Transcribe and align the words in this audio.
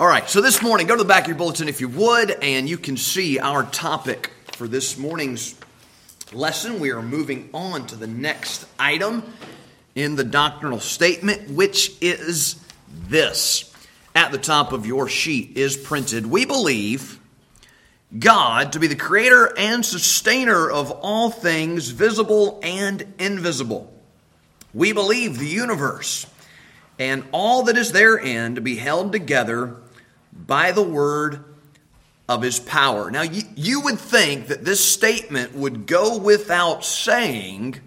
All 0.00 0.06
right, 0.06 0.30
so 0.30 0.40
this 0.40 0.62
morning, 0.62 0.86
go 0.86 0.94
to 0.94 1.02
the 1.02 1.08
back 1.08 1.24
of 1.24 1.26
your 1.26 1.36
bulletin 1.36 1.68
if 1.68 1.80
you 1.80 1.88
would, 1.88 2.30
and 2.30 2.68
you 2.68 2.78
can 2.78 2.96
see 2.96 3.40
our 3.40 3.64
topic 3.64 4.30
for 4.52 4.68
this 4.68 4.96
morning's 4.96 5.56
lesson. 6.32 6.78
We 6.78 6.92
are 6.92 7.02
moving 7.02 7.50
on 7.52 7.88
to 7.88 7.96
the 7.96 8.06
next 8.06 8.64
item 8.78 9.24
in 9.96 10.14
the 10.14 10.22
doctrinal 10.22 10.78
statement, 10.78 11.50
which 11.50 12.00
is 12.00 12.64
this. 13.08 13.74
At 14.14 14.30
the 14.30 14.38
top 14.38 14.70
of 14.70 14.86
your 14.86 15.08
sheet 15.08 15.56
is 15.56 15.76
printed 15.76 16.26
We 16.26 16.44
believe 16.44 17.18
God 18.16 18.74
to 18.74 18.78
be 18.78 18.86
the 18.86 18.94
creator 18.94 19.52
and 19.58 19.84
sustainer 19.84 20.70
of 20.70 20.92
all 20.92 21.28
things 21.28 21.88
visible 21.88 22.60
and 22.62 23.04
invisible. 23.18 23.92
We 24.72 24.92
believe 24.92 25.40
the 25.40 25.46
universe 25.46 26.24
and 27.00 27.24
all 27.32 27.64
that 27.64 27.76
is 27.76 27.90
therein 27.90 28.54
to 28.54 28.60
be 28.60 28.76
held 28.76 29.10
together 29.10 29.76
by 30.46 30.72
the 30.72 30.82
word 30.82 31.44
of 32.28 32.42
his 32.42 32.60
power. 32.60 33.10
Now, 33.10 33.22
you, 33.22 33.42
you 33.56 33.80
would 33.80 33.98
think 33.98 34.48
that 34.48 34.64
this 34.64 34.84
statement 34.84 35.54
would 35.54 35.86
go 35.86 36.18
without 36.18 36.84
saying 36.84 37.80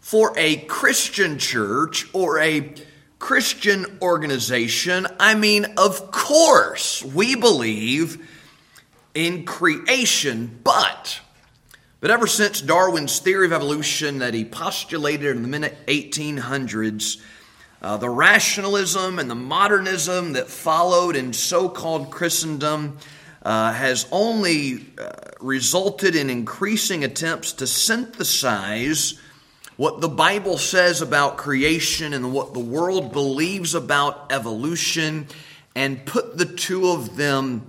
for 0.00 0.32
a 0.36 0.56
Christian 0.56 1.38
church 1.38 2.08
or 2.12 2.38
a 2.38 2.74
Christian 3.18 3.98
organization. 4.00 5.06
I 5.18 5.34
mean, 5.34 5.66
of 5.76 6.10
course, 6.10 7.04
we 7.04 7.34
believe 7.36 8.28
in 9.14 9.44
creation, 9.44 10.60
but 10.64 11.20
but 12.02 12.10
ever 12.10 12.26
since 12.26 12.60
Darwin's 12.60 13.20
theory 13.20 13.46
of 13.46 13.52
evolution 13.52 14.18
that 14.18 14.34
he 14.34 14.44
postulated 14.44 15.36
in 15.36 15.42
the 15.42 15.48
mid 15.48 15.62
1800s, 15.86 17.22
uh, 17.82 17.96
the 17.96 18.08
rationalism 18.08 19.18
and 19.18 19.28
the 19.28 19.34
modernism 19.34 20.34
that 20.34 20.48
followed 20.48 21.16
in 21.16 21.32
so 21.32 21.68
called 21.68 22.10
Christendom 22.10 22.96
uh, 23.42 23.72
has 23.72 24.06
only 24.12 24.86
uh, 24.98 25.10
resulted 25.40 26.14
in 26.14 26.30
increasing 26.30 27.02
attempts 27.02 27.54
to 27.54 27.66
synthesize 27.66 29.18
what 29.76 30.00
the 30.00 30.08
Bible 30.08 30.58
says 30.58 31.02
about 31.02 31.36
creation 31.36 32.12
and 32.12 32.32
what 32.32 32.54
the 32.54 32.60
world 32.60 33.12
believes 33.12 33.74
about 33.74 34.30
evolution 34.30 35.26
and 35.74 36.06
put 36.06 36.38
the 36.38 36.46
two 36.46 36.88
of 36.88 37.16
them 37.16 37.66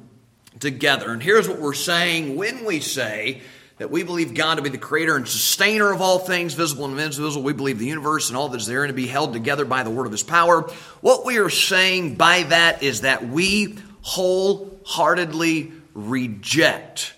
together. 0.59 1.11
And 1.11 1.23
here's 1.23 1.50
what 1.50 1.59
we're 1.59 1.73
saying 1.73 2.36
when 2.36 2.66
we 2.66 2.81
say 2.81 3.42
that 3.78 3.90
we 3.90 4.04
believe 4.04 4.34
God 4.34 4.56
to 4.56 4.62
be 4.62 4.70
the 4.70 4.78
creator 4.78 5.16
and 5.16 5.28
sustainer 5.28 5.92
of 5.92 6.02
all 6.02 6.20
things, 6.20 6.54
visible 6.54 6.86
and 6.86 7.00
invisible. 7.00 7.44
We 7.44 7.54
believe 7.54 7.80
the 7.80 7.88
universe 7.88 8.30
and 8.30 8.38
all 8.38 8.50
that 8.50 8.62
is 8.62 8.68
therein 8.68 8.88
to 8.88 8.94
be 8.94 9.08
held 9.08 9.34
together 9.34 9.66
by 9.66 9.84
the 9.84 9.90
word 9.90 10.06
of 10.06 10.12
his 10.12 10.24
power. 10.24 10.62
What 11.02 11.26
we 11.26 11.38
are 11.40 11.50
saying 11.50 12.16
by 12.16 12.44
that 12.44 12.84
is 12.84 13.02
that 13.02 13.28
we 13.28 13.78
wholeheartedly 14.02 15.72
reject 15.94 17.14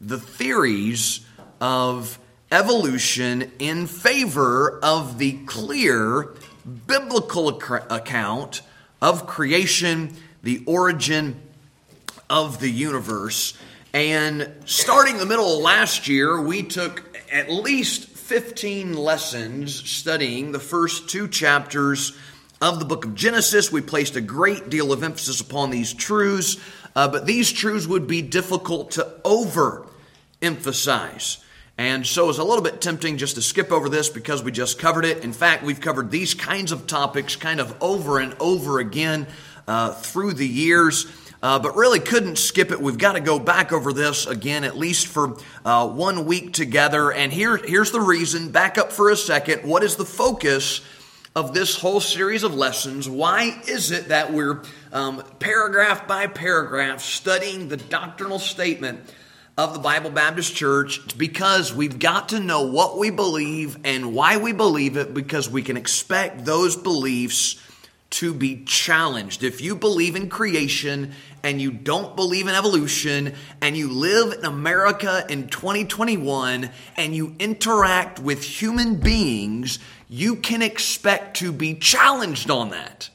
the 0.00 0.18
theories 0.18 1.24
of 1.60 2.18
evolution 2.50 3.52
in 3.58 3.86
favor 3.86 4.78
of 4.82 5.18
the 5.18 5.32
clear 5.46 6.30
biblical 6.86 7.48
account 7.48 8.62
of 9.00 9.26
creation, 9.26 10.16
the 10.42 10.62
origin 10.66 11.40
of 12.28 12.60
the 12.60 12.70
universe 12.70 13.56
and 13.92 14.48
starting 14.66 15.18
the 15.18 15.26
middle 15.26 15.56
of 15.56 15.62
last 15.62 16.06
year, 16.06 16.40
we 16.40 16.62
took 16.62 17.18
at 17.32 17.50
least 17.50 18.06
15 18.06 18.96
lessons 18.96 19.90
studying 19.90 20.52
the 20.52 20.60
first 20.60 21.08
two 21.08 21.26
chapters 21.26 22.16
of 22.60 22.78
the 22.78 22.84
book 22.84 23.04
of 23.04 23.16
Genesis. 23.16 23.72
We 23.72 23.80
placed 23.80 24.14
a 24.14 24.20
great 24.20 24.70
deal 24.70 24.92
of 24.92 25.02
emphasis 25.02 25.40
upon 25.40 25.70
these 25.70 25.92
truths, 25.92 26.56
uh, 26.94 27.08
but 27.08 27.26
these 27.26 27.50
truths 27.50 27.88
would 27.88 28.06
be 28.06 28.22
difficult 28.22 28.92
to 28.92 29.12
overemphasize. 29.24 31.42
And 31.76 32.06
so 32.06 32.28
it's 32.28 32.38
a 32.38 32.44
little 32.44 32.62
bit 32.62 32.80
tempting 32.80 33.16
just 33.16 33.34
to 33.34 33.42
skip 33.42 33.72
over 33.72 33.88
this 33.88 34.08
because 34.08 34.44
we 34.44 34.52
just 34.52 34.78
covered 34.78 35.04
it. 35.04 35.24
In 35.24 35.32
fact, 35.32 35.64
we've 35.64 35.80
covered 35.80 36.12
these 36.12 36.34
kinds 36.34 36.70
of 36.70 36.86
topics 36.86 37.34
kind 37.34 37.58
of 37.58 37.76
over 37.82 38.20
and 38.20 38.36
over 38.38 38.78
again 38.78 39.26
uh, 39.66 39.94
through 39.94 40.34
the 40.34 40.46
years 40.46 41.06
uh, 41.42 41.58
but 41.58 41.76
really 41.76 42.00
couldn't 42.00 42.36
skip 42.36 42.70
it. 42.70 42.80
We've 42.80 42.98
got 42.98 43.12
to 43.12 43.20
go 43.20 43.38
back 43.38 43.72
over 43.72 43.92
this 43.92 44.26
again, 44.26 44.64
at 44.64 44.76
least 44.76 45.06
for 45.06 45.38
uh, 45.64 45.88
one 45.88 46.26
week 46.26 46.52
together. 46.52 47.12
And 47.12 47.32
here, 47.32 47.56
here's 47.56 47.92
the 47.92 48.00
reason. 48.00 48.50
Back 48.50 48.78
up 48.78 48.92
for 48.92 49.10
a 49.10 49.16
second. 49.16 49.68
What 49.68 49.82
is 49.82 49.96
the 49.96 50.04
focus? 50.04 50.82
Of 51.36 51.54
this 51.54 51.78
whole 51.78 52.00
series 52.00 52.42
of 52.42 52.56
lessons, 52.56 53.08
why 53.08 53.62
is 53.68 53.92
it 53.92 54.08
that 54.08 54.32
we're 54.32 54.64
um, 54.92 55.22
paragraph 55.38 56.08
by 56.08 56.26
paragraph 56.26 57.00
studying 57.02 57.68
the 57.68 57.76
doctrinal 57.76 58.40
statement 58.40 58.98
of 59.56 59.72
the 59.72 59.78
Bible 59.78 60.10
Baptist 60.10 60.56
Church? 60.56 61.00
It's 61.04 61.14
because 61.14 61.72
we've 61.72 62.00
got 62.00 62.30
to 62.30 62.40
know 62.40 62.62
what 62.62 62.98
we 62.98 63.10
believe 63.10 63.78
and 63.84 64.12
why 64.12 64.38
we 64.38 64.52
believe 64.52 64.96
it 64.96 65.14
because 65.14 65.48
we 65.48 65.62
can 65.62 65.76
expect 65.76 66.44
those 66.44 66.74
beliefs 66.74 67.62
to 68.10 68.34
be 68.34 68.64
challenged. 68.64 69.44
If 69.44 69.60
you 69.60 69.74
believe 69.74 70.16
in 70.16 70.28
creation 70.28 71.12
and 71.42 71.60
you 71.60 71.70
don't 71.70 72.16
believe 72.16 72.48
in 72.48 72.54
evolution 72.54 73.34
and 73.60 73.76
you 73.76 73.88
live 73.88 74.32
in 74.38 74.44
America 74.44 75.24
in 75.28 75.48
2021 75.48 76.70
and 76.96 77.14
you 77.14 77.36
interact 77.38 78.18
with 78.18 78.42
human 78.42 78.96
beings, 78.96 79.78
you 80.08 80.36
can 80.36 80.60
expect 80.60 81.36
to 81.38 81.52
be 81.52 81.74
challenged 81.74 82.50
on 82.50 82.70
that. 82.70 83.10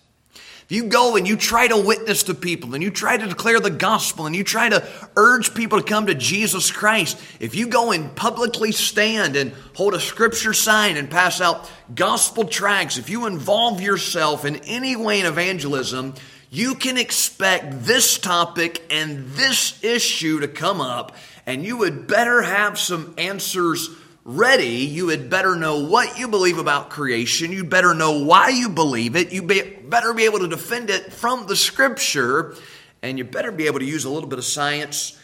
If 0.65 0.71
you 0.71 0.85
go 0.85 1.15
and 1.15 1.27
you 1.27 1.35
try 1.35 1.67
to 1.67 1.77
witness 1.77 2.23
to 2.23 2.33
people 2.33 2.73
and 2.73 2.81
you 2.81 2.89
try 2.89 3.17
to 3.17 3.27
declare 3.27 3.59
the 3.59 3.69
gospel 3.69 4.25
and 4.25 4.35
you 4.35 4.43
try 4.43 4.67
to 4.67 4.83
urge 5.15 5.53
people 5.53 5.79
to 5.79 5.85
come 5.85 6.07
to 6.07 6.15
Jesus 6.15 6.71
Christ, 6.71 7.21
if 7.39 7.53
you 7.53 7.67
go 7.67 7.91
and 7.91 8.15
publicly 8.15 8.71
stand 8.71 9.35
and 9.35 9.53
hold 9.75 9.93
a 9.93 9.99
scripture 9.99 10.53
sign 10.53 10.97
and 10.97 11.07
pass 11.07 11.39
out 11.39 11.69
gospel 11.93 12.45
tracts, 12.45 12.97
if 12.97 13.11
you 13.11 13.27
involve 13.27 13.79
yourself 13.79 14.43
in 14.43 14.55
any 14.65 14.95
way 14.95 15.19
in 15.19 15.27
evangelism, 15.27 16.15
you 16.49 16.73
can 16.73 16.97
expect 16.97 17.83
this 17.83 18.17
topic 18.17 18.81
and 18.89 19.27
this 19.33 19.83
issue 19.83 20.39
to 20.39 20.47
come 20.47 20.81
up, 20.81 21.15
and 21.45 21.63
you 21.63 21.77
would 21.77 22.07
better 22.07 22.41
have 22.41 22.79
some 22.79 23.13
answers 23.19 23.89
ready, 24.25 24.65
you 24.65 25.09
had 25.09 25.29
better 25.29 25.55
know 25.55 25.85
what 25.85 26.17
you 26.17 26.27
believe 26.27 26.57
about 26.57 26.89
creation. 26.89 27.51
You'd 27.51 27.69
better 27.69 27.93
know 27.93 28.23
why 28.23 28.49
you 28.49 28.69
believe 28.69 29.15
it. 29.15 29.31
You 29.31 29.43
be, 29.43 29.61
better 29.61 30.13
be 30.13 30.25
able 30.25 30.39
to 30.39 30.47
defend 30.47 30.89
it 30.89 31.13
from 31.13 31.45
the 31.45 31.55
scripture. 31.55 32.55
And 33.03 33.19
you 33.19 33.23
better 33.23 33.51
be 33.51 33.67
able 33.67 33.79
to 33.79 33.85
use 33.85 34.03
a 34.05 34.09
little 34.09 34.27
bit 34.27 34.39
of 34.39 34.45
science 34.45 35.17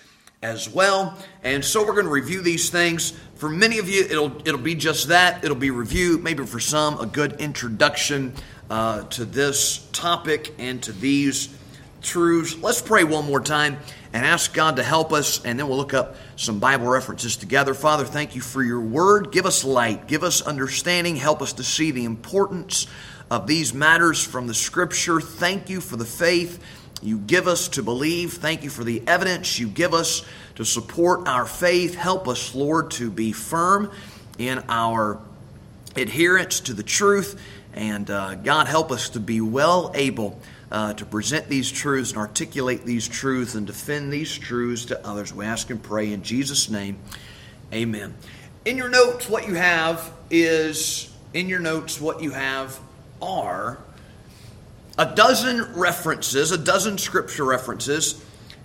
as 0.43 0.69
well. 0.69 1.17
And 1.43 1.65
so 1.65 1.83
we're 1.83 1.93
going 1.93 2.05
to 2.05 2.11
review 2.11 2.41
these 2.41 2.69
things. 2.69 3.17
For 3.35 3.49
many 3.49 3.79
of 3.79 3.89
you, 3.89 4.03
it'll, 4.03 4.37
it'll 4.47 4.59
be 4.59 4.75
just 4.75 5.07
that. 5.07 5.43
It'll 5.43 5.57
be 5.57 5.71
review. 5.71 6.19
Maybe 6.19 6.45
for 6.45 6.59
some, 6.59 6.99
a 6.99 7.07
good 7.07 7.41
introduction 7.41 8.33
uh, 8.69 9.03
to 9.05 9.25
this 9.25 9.89
topic 9.93 10.53
and 10.59 10.81
to 10.83 10.91
these 10.91 11.47
truths. 12.01 12.57
Let's 12.57 12.81
pray 12.81 13.03
one 13.03 13.25
more 13.25 13.39
time 13.39 13.77
and 14.13 14.25
ask 14.25 14.53
God 14.53 14.75
to 14.75 14.83
help 14.83 15.13
us, 15.13 15.43
and 15.45 15.57
then 15.57 15.67
we'll 15.67 15.77
look 15.77 15.93
up 15.93 16.15
some 16.35 16.59
Bible 16.59 16.87
references 16.87 17.37
together. 17.37 17.73
Father, 17.73 18.05
thank 18.05 18.35
you 18.35 18.41
for 18.41 18.61
your 18.63 18.81
word. 18.81 19.31
Give 19.31 19.45
us 19.45 19.63
light, 19.63 20.07
give 20.07 20.23
us 20.23 20.41
understanding, 20.41 21.15
help 21.15 21.41
us 21.41 21.53
to 21.53 21.63
see 21.63 21.91
the 21.91 22.05
importance 22.05 22.87
of 23.29 23.47
these 23.47 23.73
matters 23.73 24.23
from 24.23 24.47
the 24.47 24.53
scripture. 24.53 25.21
Thank 25.21 25.69
you 25.69 25.79
for 25.79 25.95
the 25.95 26.05
faith 26.05 26.61
you 27.01 27.17
give 27.17 27.47
us 27.47 27.69
to 27.69 27.83
believe. 27.83 28.33
Thank 28.33 28.63
you 28.63 28.69
for 28.69 28.83
the 28.83 29.01
evidence 29.07 29.57
you 29.57 29.67
give 29.67 29.93
us 29.93 30.23
to 30.55 30.65
support 30.65 31.27
our 31.27 31.45
faith. 31.45 31.95
Help 31.95 32.27
us, 32.27 32.53
Lord, 32.53 32.91
to 32.91 33.09
be 33.09 33.31
firm 33.31 33.91
in 34.37 34.63
our 34.69 35.19
adherence 35.95 36.59
to 36.61 36.73
the 36.73 36.83
truth. 36.83 37.41
And 37.73 38.09
uh, 38.09 38.35
God, 38.35 38.67
help 38.67 38.91
us 38.91 39.09
to 39.09 39.19
be 39.19 39.41
well 39.41 39.91
able 39.95 40.39
uh, 40.71 40.93
to 40.93 41.05
present 41.05 41.49
these 41.49 41.69
truths 41.71 42.11
and 42.11 42.19
articulate 42.19 42.85
these 42.85 43.07
truths 43.07 43.55
and 43.55 43.67
defend 43.67 44.11
these 44.11 44.37
truths 44.37 44.85
to 44.85 45.07
others. 45.07 45.33
We 45.33 45.45
ask 45.45 45.69
and 45.69 45.81
pray 45.81 46.13
in 46.13 46.23
Jesus' 46.23 46.69
name. 46.69 46.97
Amen. 47.73 48.15
In 48.63 48.77
your 48.77 48.89
notes, 48.89 49.29
what 49.29 49.47
you 49.47 49.55
have 49.55 50.13
is, 50.29 51.13
in 51.33 51.49
your 51.49 51.59
notes, 51.59 51.99
what 51.99 52.21
you 52.21 52.31
have 52.31 52.79
are 53.21 53.79
a 54.97 55.15
dozen 55.15 55.73
references, 55.73 56.51
a 56.51 56.57
dozen 56.57 56.97
scripture 56.97 57.45
references, 57.45 58.23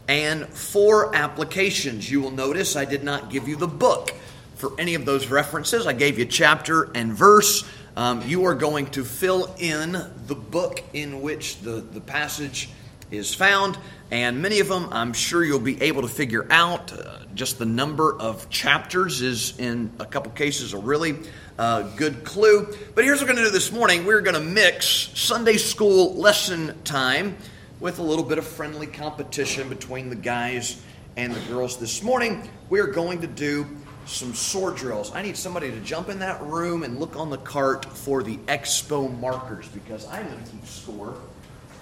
and 0.09 0.47
four 0.47 1.15
applications. 1.15 2.11
You 2.11 2.21
will 2.21 2.31
notice 2.31 2.77
I 2.77 2.85
did 2.85 3.03
not 3.03 3.31
give 3.31 3.49
you 3.49 3.57
the 3.57 3.67
book 3.67 4.13
for 4.55 4.79
any 4.79 4.95
of 4.95 5.05
those 5.05 5.29
references. 5.29 5.87
I 5.87 5.93
gave 5.93 6.19
you 6.19 6.25
chapter 6.25 6.91
and 6.95 7.13
verse. 7.13 7.69
Um, 7.99 8.21
you 8.27 8.45
are 8.45 8.55
going 8.55 8.89
to 8.89 9.05
fill 9.05 9.55
in 9.59 9.93
the 10.27 10.35
book 10.35 10.85
in 10.93 11.23
which 11.23 11.61
the, 11.61 11.81
the 11.81 12.03
passage 12.03 12.69
is 13.11 13.35
found, 13.35 13.79
and 14.11 14.43
many 14.43 14.61
of 14.61 14.69
them 14.69 14.89
I'm 14.91 15.15
sure 15.15 15.43
you'll 15.43 15.61
be 15.61 15.81
able 15.81 16.03
to 16.03 16.09
figure 16.09 16.47
out. 16.51 16.93
Uh, 16.93 17.21
just 17.35 17.59
the 17.59 17.65
number 17.65 18.15
of 18.15 18.51
chapters 18.51 19.23
is, 19.23 19.59
in 19.59 19.91
a 19.99 20.05
couple 20.05 20.31
cases, 20.33 20.75
a 20.75 20.79
really 20.79 21.17
uh, 21.59 21.83
good 21.97 22.23
clue. 22.23 22.69
But 22.95 23.05
here's 23.05 23.21
what 23.21 23.29
we're 23.29 23.35
going 23.35 23.45
to 23.45 23.51
do 23.51 23.51
this 23.51 23.73
morning 23.73 24.05
we're 24.05 24.21
going 24.21 24.35
to 24.35 24.47
mix 24.47 24.87
Sunday 25.15 25.57
school 25.57 26.17
lesson 26.17 26.79
time 26.83 27.39
with 27.81 27.99
a 27.99 28.03
little 28.03 28.27
bit 28.27 28.37
of 28.37 28.47
friendly 28.47 28.89
competition 28.89 29.71
between 29.71 30.11
the 30.11 30.17
guys 30.17 30.83
and 31.17 31.33
the 31.33 31.41
girls. 31.49 31.79
This 31.79 32.03
morning, 32.03 32.47
we're 32.69 32.93
going 32.93 33.23
to 33.23 33.27
do 33.27 33.67
some 34.07 34.35
sword 34.35 34.77
drills. 34.77 35.13
I 35.15 35.23
need 35.23 35.37
somebody 35.37 35.71
to 35.71 35.81
jump 35.81 36.09
in 36.09 36.21
that 36.21 36.41
room 36.43 36.83
and 36.83 36.99
look 36.99 37.17
on 37.17 37.29
the 37.29 37.39
cart 37.39 37.85
for 37.85 38.23
the 38.23 38.37
expo 38.47 39.19
markers 39.19 39.69
because 39.69 40.07
I'm 40.09 40.27
going 40.27 40.43
to 40.43 40.51
keep 40.51 40.65
score 40.65 41.17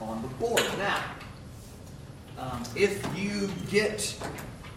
on 0.00 0.22
the 0.22 0.28
board. 0.28 0.62
Now, 0.78 1.02
um, 2.38 2.62
if 2.74 3.06
you 3.16 3.50
get, 3.70 4.16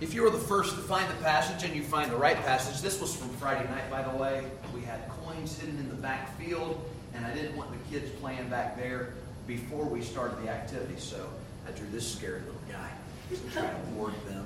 if 0.02 0.14
you 0.14 0.22
were 0.22 0.30
the 0.30 0.38
first 0.38 0.76
to 0.76 0.82
find 0.82 1.10
the 1.10 1.24
passage 1.24 1.64
and 1.64 1.76
you 1.76 1.84
find 1.84 2.12
the 2.12 2.18
right 2.18 2.38
passage, 2.44 2.82
this 2.82 3.02
was 3.02 3.16
from 3.16 3.30
Friday 3.30 3.68
night, 3.70 3.90
by 3.90 4.04
the 4.04 4.16
way. 4.16 4.46
We 4.76 4.82
had 4.82 5.08
coins 5.24 5.58
hidden 5.58 5.78
in 5.80 5.90
the 5.90 5.96
back 5.96 6.38
field, 6.38 6.84
and 7.14 7.26
I 7.26 7.34
didn't 7.34 7.56
want 7.56 7.72
the 7.72 7.98
kids 7.98 8.12
playing 8.20 8.50
back 8.50 8.78
there 8.78 9.14
before 9.48 9.86
we 9.86 10.02
started 10.02 10.44
the 10.44 10.50
activity, 10.50 10.96
so 10.98 11.28
I 11.68 11.72
drew 11.72 11.88
this 11.90 12.12
scary 12.12 12.42
little 12.42 12.56
guy 12.70 12.90
to 13.30 13.52
try 13.52 13.68
to 13.68 13.78
ward 13.96 14.14
them 14.28 14.46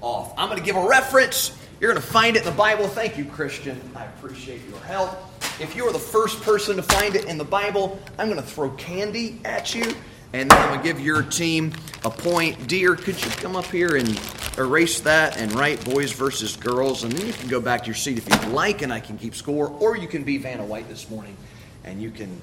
off. 0.00 0.32
I'm 0.36 0.48
going 0.48 0.58
to 0.58 0.64
give 0.64 0.76
a 0.76 0.86
reference. 0.86 1.56
You're 1.80 1.92
going 1.92 2.02
to 2.02 2.08
find 2.08 2.36
it 2.36 2.40
in 2.40 2.44
the 2.44 2.56
Bible. 2.56 2.88
Thank 2.88 3.16
you, 3.16 3.24
Christian. 3.24 3.80
I 3.94 4.04
appreciate 4.04 4.60
your 4.68 4.80
help. 4.80 5.16
If 5.60 5.76
you 5.76 5.84
are 5.86 5.92
the 5.92 5.98
first 5.98 6.42
person 6.42 6.76
to 6.76 6.82
find 6.82 7.14
it 7.14 7.26
in 7.26 7.38
the 7.38 7.44
Bible, 7.44 8.00
I'm 8.18 8.28
going 8.28 8.40
to 8.40 8.46
throw 8.46 8.70
candy 8.70 9.40
at 9.44 9.74
you, 9.76 9.94
and 10.32 10.50
then 10.50 10.58
I'm 10.58 10.68
going 10.70 10.80
to 10.80 10.84
give 10.84 11.00
your 11.00 11.22
team 11.22 11.72
a 12.04 12.10
point. 12.10 12.66
Dear, 12.66 12.96
could 12.96 13.24
you 13.24 13.30
come 13.30 13.54
up 13.54 13.66
here 13.66 13.94
and 13.94 14.20
erase 14.58 15.00
that 15.02 15.36
and 15.36 15.52
write 15.52 15.84
boys 15.84 16.10
versus 16.10 16.56
girls? 16.56 17.04
And 17.04 17.12
then 17.12 17.26
you 17.26 17.32
can 17.32 17.48
go 17.48 17.60
back 17.60 17.82
to 17.82 17.86
your 17.86 17.94
seat 17.94 18.18
if 18.18 18.28
you'd 18.28 18.52
like, 18.52 18.82
and 18.82 18.92
I 18.92 18.98
can 18.98 19.16
keep 19.16 19.36
score. 19.36 19.68
Or 19.68 19.96
you 19.96 20.08
can 20.08 20.24
be 20.24 20.36
Vanna 20.36 20.64
White 20.64 20.88
this 20.88 21.08
morning, 21.08 21.36
and 21.84 22.02
you 22.02 22.10
can. 22.10 22.40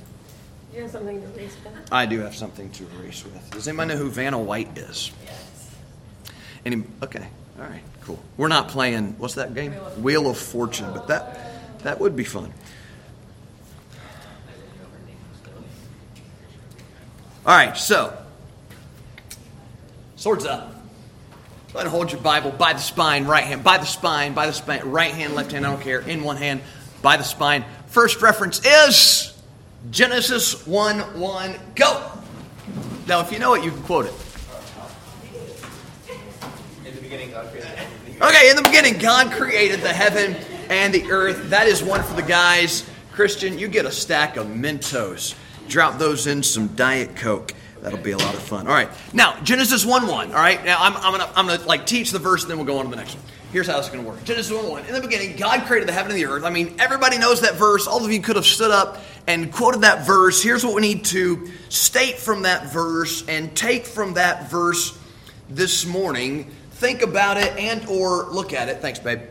You 0.73 0.83
have 0.83 0.91
something 0.91 1.21
to 1.21 1.27
erase 1.33 1.55
with? 1.61 1.73
I 1.91 2.05
do 2.05 2.19
have 2.19 2.35
something 2.35 2.69
to 2.71 2.85
erase 2.99 3.25
with. 3.25 3.51
Does 3.51 3.67
anybody 3.67 3.93
know 3.93 3.97
who 3.97 4.09
Vanna 4.09 4.39
White 4.39 4.77
is? 4.77 5.11
Yes. 5.25 5.75
Any? 6.65 6.83
Okay. 7.03 7.27
All 7.57 7.65
right. 7.65 7.81
Cool. 8.01 8.19
We're 8.37 8.47
not 8.47 8.67
playing. 8.67 9.15
What's 9.17 9.35
that 9.35 9.53
game? 9.53 9.71
Wheel 10.01 10.29
of- 10.29 10.37
Fortune, 10.37 10.91
but 10.93 11.07
that 11.07 11.39
that 11.83 11.99
would 11.99 12.15
be 12.15 12.23
fun. 12.23 12.53
All 17.45 17.55
right. 17.55 17.77
So, 17.77 18.15
swords 20.15 20.45
up. 20.45 20.71
Go 21.71 21.79
ahead 21.79 21.87
and 21.87 21.91
hold 21.91 22.11
your 22.11 22.21
Bible 22.21 22.51
by 22.51 22.71
the 22.73 22.79
spine, 22.79 23.25
right 23.25 23.43
hand, 23.43 23.61
by 23.63 23.77
the 23.77 23.85
spine, 23.85 24.33
by 24.33 24.45
the 24.45 24.53
spine, 24.53 24.81
right 24.85 25.11
hand, 25.11 25.35
left 25.35 25.51
hand, 25.51 25.65
I 25.65 25.71
don't 25.71 25.81
care, 25.81 25.99
in 25.99 26.23
one 26.23 26.37
hand, 26.37 26.61
by 27.01 27.17
the 27.17 27.23
spine. 27.23 27.65
First 27.87 28.21
reference 28.21 28.65
is 28.65 29.37
Genesis 29.91 30.65
1 30.65 31.19
1, 31.19 31.55
go! 31.75 32.11
Now, 33.07 33.19
if 33.19 33.31
you 33.31 33.39
know 33.39 33.55
it, 33.55 33.63
you 33.65 33.71
can 33.71 33.83
quote 33.83 34.05
it. 34.05 34.13
In 36.85 36.95
the 36.95 37.01
beginning, 37.25 37.31
God 37.31 37.51
created. 37.51 38.21
Okay, 38.21 38.49
in 38.49 38.55
the 38.55 38.61
beginning, 38.61 38.97
God 38.97 39.31
created 39.31 39.81
the 39.81 39.93
heaven 39.93 40.35
and 40.69 40.93
the 40.93 41.11
earth. 41.11 41.49
That 41.49 41.67
is 41.67 41.83
one 41.83 42.03
for 42.03 42.13
the 42.13 42.23
guys. 42.23 42.87
Christian, 43.11 43.57
you 43.57 43.67
get 43.67 43.85
a 43.85 43.91
stack 43.91 44.37
of 44.37 44.47
Mentos. 44.47 45.35
Drop 45.67 45.97
those 45.97 46.27
in 46.27 46.43
some 46.43 46.67
Diet 46.75 47.15
Coke. 47.15 47.53
That'll 47.81 47.99
be 47.99 48.11
a 48.11 48.17
lot 48.17 48.33
of 48.33 48.41
fun. 48.41 48.67
All 48.67 48.73
right. 48.73 48.89
Now, 49.13 49.39
Genesis 49.43 49.85
1 49.85 50.07
1. 50.07 50.31
All 50.31 50.33
right. 50.33 50.63
Now, 50.65 50.77
I'm, 50.79 50.95
I'm 50.97 51.17
going 51.17 51.19
to 51.19 51.39
I'm 51.39 51.47
gonna, 51.47 51.63
like 51.65 51.85
teach 51.85 52.11
the 52.11 52.19
verse, 52.19 52.41
and 52.43 52.49
then 52.49 52.57
we'll 52.57 52.65
go 52.65 52.79
on 52.79 52.85
to 52.85 52.89
the 52.89 52.97
next 52.97 53.15
one. 53.15 53.23
Here's 53.51 53.67
how 53.67 53.77
it's 53.79 53.89
going 53.89 54.03
to 54.03 54.09
work 54.09 54.23
Genesis 54.23 54.51
1 54.51 54.67
1. 54.67 54.85
In 54.85 54.93
the 54.93 55.01
beginning, 55.01 55.37
God 55.37 55.65
created 55.65 55.87
the 55.87 55.93
heaven 55.93 56.11
and 56.11 56.19
the 56.19 56.25
earth. 56.25 56.43
I 56.43 56.49
mean, 56.49 56.75
everybody 56.79 57.17
knows 57.17 57.41
that 57.41 57.55
verse. 57.55 57.87
All 57.87 58.03
of 58.03 58.11
you 58.11 58.21
could 58.21 58.35
have 58.35 58.45
stood 58.45 58.71
up 58.71 59.01
and 59.27 59.51
quoted 59.51 59.81
that 59.81 60.05
verse. 60.05 60.41
Here's 60.41 60.65
what 60.65 60.75
we 60.75 60.81
need 60.81 61.05
to 61.05 61.49
state 61.69 62.17
from 62.17 62.43
that 62.43 62.71
verse 62.71 63.23
and 63.27 63.55
take 63.55 63.85
from 63.85 64.15
that 64.15 64.49
verse 64.49 64.97
this 65.49 65.85
morning. 65.85 66.51
Think 66.75 67.01
about 67.01 67.37
it 67.37 67.55
and 67.57 67.87
or 67.87 68.25
look 68.25 68.51
at 68.53 68.67
it. 68.67 68.81
Thanks, 68.81 68.99
babe. 68.99 69.21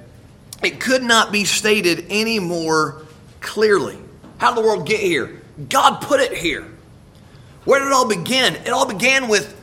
It 0.63 0.81
could 0.81 1.03
not 1.03 1.31
be 1.31 1.45
stated 1.45 2.07
any 2.09 2.39
more 2.39 3.03
clearly. 3.41 3.99
How 4.39 4.55
did 4.55 4.65
the 4.65 4.67
world 4.67 4.87
get 4.87 5.01
here? 5.01 5.43
God 5.69 6.01
put 6.01 6.21
it 6.21 6.33
here. 6.33 6.67
Where 7.65 7.81
did 7.81 7.89
it 7.89 7.93
all 7.93 8.09
begin? 8.09 8.55
It 8.57 8.71
all 8.71 8.87
began 8.87 9.29
with 9.29 9.55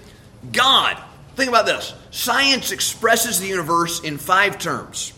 God. 0.51 0.97
Think 1.35 1.49
about 1.49 1.65
this. 1.65 1.93
Science 2.11 2.71
expresses 2.71 3.39
the 3.39 3.47
universe 3.47 4.01
in 4.01 4.19
five 4.19 4.59
terms. 4.59 5.13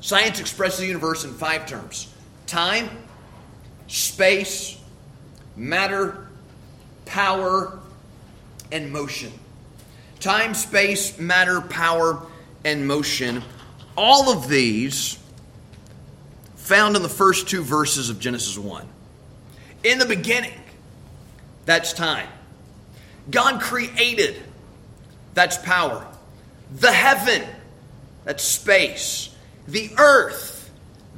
Science 0.00 0.40
expresses 0.40 0.80
the 0.80 0.86
universe 0.86 1.24
in 1.24 1.32
five 1.32 1.66
terms 1.66 2.12
time, 2.46 2.90
space, 3.86 4.78
matter, 5.56 6.26
power, 7.06 7.78
and 8.72 8.90
motion. 8.90 9.32
Time, 10.22 10.54
space, 10.54 11.18
matter, 11.18 11.60
power, 11.60 12.24
and 12.64 12.86
motion. 12.86 13.42
All 13.96 14.30
of 14.30 14.48
these 14.48 15.18
found 16.54 16.94
in 16.94 17.02
the 17.02 17.08
first 17.08 17.48
two 17.48 17.60
verses 17.60 18.08
of 18.08 18.20
Genesis 18.20 18.56
1. 18.56 18.86
In 19.82 19.98
the 19.98 20.06
beginning, 20.06 20.54
that's 21.64 21.92
time. 21.92 22.28
God 23.32 23.60
created, 23.60 24.40
that's 25.34 25.58
power. 25.58 26.06
The 26.72 26.92
heaven, 26.92 27.42
that's 28.24 28.44
space. 28.44 29.34
The 29.66 29.90
earth, 29.98 30.70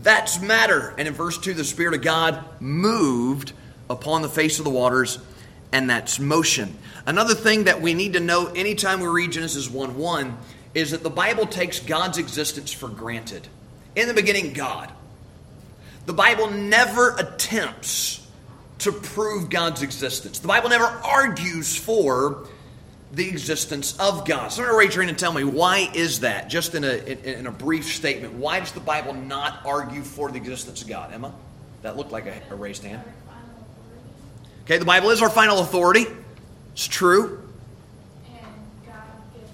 that's 0.02 0.40
matter. 0.40 0.94
And 0.96 1.06
in 1.06 1.12
verse 1.12 1.36
2, 1.36 1.52
the 1.52 1.64
Spirit 1.64 1.92
of 1.92 2.00
God 2.00 2.42
moved 2.58 3.52
upon 3.90 4.22
the 4.22 4.30
face 4.30 4.58
of 4.58 4.64
the 4.64 4.70
waters, 4.70 5.18
and 5.74 5.90
that's 5.90 6.20
motion. 6.20 6.78
Another 7.04 7.34
thing 7.34 7.64
that 7.64 7.82
we 7.82 7.94
need 7.94 8.12
to 8.12 8.20
know 8.20 8.46
anytime 8.46 9.00
we 9.00 9.08
read 9.08 9.32
Genesis 9.32 9.68
1 9.68 9.96
1 9.98 10.38
is 10.72 10.92
that 10.92 11.02
the 11.02 11.10
Bible 11.10 11.46
takes 11.46 11.80
God's 11.80 12.16
existence 12.16 12.72
for 12.72 12.88
granted. 12.88 13.46
In 13.96 14.06
the 14.06 14.14
beginning, 14.14 14.52
God. 14.52 14.90
The 16.06 16.12
Bible 16.12 16.48
never 16.50 17.16
attempts 17.16 18.24
to 18.80 18.92
prove 18.92 19.50
God's 19.50 19.82
existence. 19.82 20.38
The 20.38 20.48
Bible 20.48 20.68
never 20.68 20.84
argues 20.84 21.76
for 21.76 22.46
the 23.10 23.28
existence 23.28 23.98
of 23.98 24.26
God. 24.26 24.52
So 24.52 24.62
I'm 24.62 24.68
going 24.68 24.74
to 24.74 24.78
raise 24.78 24.94
your 24.94 25.02
hand 25.02 25.10
and 25.10 25.18
tell 25.18 25.32
me 25.32 25.42
why 25.42 25.90
is 25.92 26.20
that? 26.20 26.48
Just 26.48 26.76
in 26.76 26.84
a 26.84 26.94
in, 26.94 27.18
in 27.18 27.46
a 27.48 27.52
brief 27.52 27.86
statement, 27.86 28.34
why 28.34 28.60
does 28.60 28.70
the 28.70 28.80
Bible 28.80 29.12
not 29.12 29.60
argue 29.66 30.02
for 30.02 30.30
the 30.30 30.36
existence 30.36 30.82
of 30.82 30.88
God? 30.88 31.12
Emma, 31.12 31.34
that 31.82 31.96
looked 31.96 32.12
like 32.12 32.26
a, 32.26 32.40
a 32.50 32.54
raised 32.54 32.84
hand. 32.84 33.02
Okay, 34.64 34.78
the 34.78 34.86
Bible 34.86 35.10
is 35.10 35.20
our 35.20 35.28
final 35.28 35.58
authority. 35.58 36.06
It's 36.72 36.86
true. 36.86 37.42
And 38.26 38.46
God 38.86 38.94
gives 39.34 39.50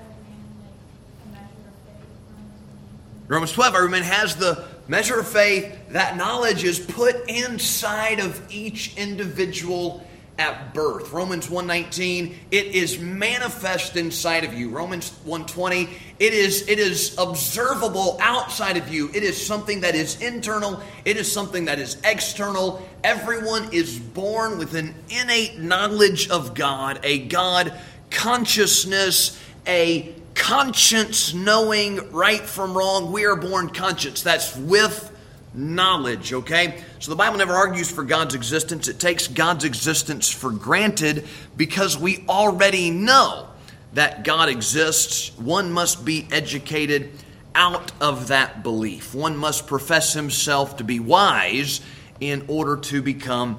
every 0.00 0.16
man 0.24 0.42
like 0.64 1.24
a 1.24 1.28
measure 1.32 1.68
of 1.68 1.74
faith. 1.86 3.28
Romans 3.28 3.52
12, 3.52 3.74
every 3.76 3.88
man 3.88 4.02
has 4.02 4.34
the 4.34 4.64
measure 4.88 5.20
of 5.20 5.28
faith. 5.28 5.72
That 5.90 6.16
knowledge 6.16 6.64
is 6.64 6.80
put 6.80 7.30
inside 7.30 8.18
of 8.18 8.42
each 8.50 8.96
individual 8.96 10.04
at 10.38 10.72
birth. 10.72 11.12
Romans 11.12 11.48
1:19, 11.48 12.38
it 12.52 12.66
is 12.66 12.98
manifest 12.98 13.96
inside 13.96 14.44
of 14.44 14.54
you. 14.54 14.70
Romans 14.70 15.10
1:20, 15.24 15.88
it 16.20 16.32
is 16.32 16.62
it 16.68 16.78
is 16.78 17.14
observable 17.18 18.16
outside 18.22 18.76
of 18.76 18.88
you. 18.88 19.10
It 19.12 19.24
is 19.24 19.44
something 19.44 19.80
that 19.80 19.96
is 19.96 20.20
internal, 20.20 20.80
it 21.04 21.16
is 21.16 21.30
something 21.30 21.64
that 21.64 21.80
is 21.80 21.96
external. 22.04 22.88
Everyone 23.02 23.68
is 23.72 23.98
born 23.98 24.58
with 24.58 24.74
an 24.74 24.94
innate 25.10 25.58
knowledge 25.58 26.30
of 26.30 26.54
God, 26.54 27.00
a 27.02 27.18
God 27.18 27.72
consciousness, 28.10 29.36
a 29.66 30.14
conscience 30.34 31.34
knowing 31.34 32.10
right 32.12 32.46
from 32.46 32.78
wrong. 32.78 33.10
We 33.10 33.24
are 33.24 33.36
born 33.36 33.70
conscious. 33.70 34.22
That's 34.22 34.56
with 34.56 35.10
knowledge, 35.54 36.32
okay? 36.32 36.82
So 36.98 37.10
the 37.10 37.16
Bible 37.16 37.38
never 37.38 37.54
argues 37.54 37.90
for 37.90 38.04
God's 38.04 38.34
existence. 38.34 38.88
It 38.88 39.00
takes 39.00 39.28
God's 39.28 39.64
existence 39.64 40.30
for 40.30 40.50
granted 40.50 41.26
because 41.56 41.98
we 41.98 42.24
already 42.28 42.90
know 42.90 43.48
that 43.94 44.24
God 44.24 44.48
exists. 44.48 45.36
One 45.38 45.72
must 45.72 46.04
be 46.04 46.26
educated 46.30 47.10
out 47.54 47.92
of 48.00 48.28
that 48.28 48.62
belief. 48.62 49.14
One 49.14 49.36
must 49.36 49.66
profess 49.66 50.12
himself 50.12 50.76
to 50.76 50.84
be 50.84 51.00
wise 51.00 51.80
in 52.20 52.44
order 52.48 52.76
to 52.76 53.02
become 53.02 53.58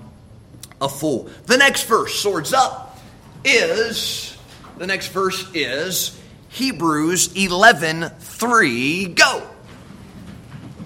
a 0.82 0.88
fool. 0.88 1.30
The 1.46 1.58
next 1.58 1.84
verse, 1.84 2.14
swords 2.14 2.54
up, 2.54 2.98
is 3.44 4.38
the 4.78 4.88
next 4.88 5.08
verse 5.08 5.50
is 5.54 6.20
Hebrews 6.50 7.36
11 7.36 8.10
3. 8.20 9.06
Go! 9.08 9.48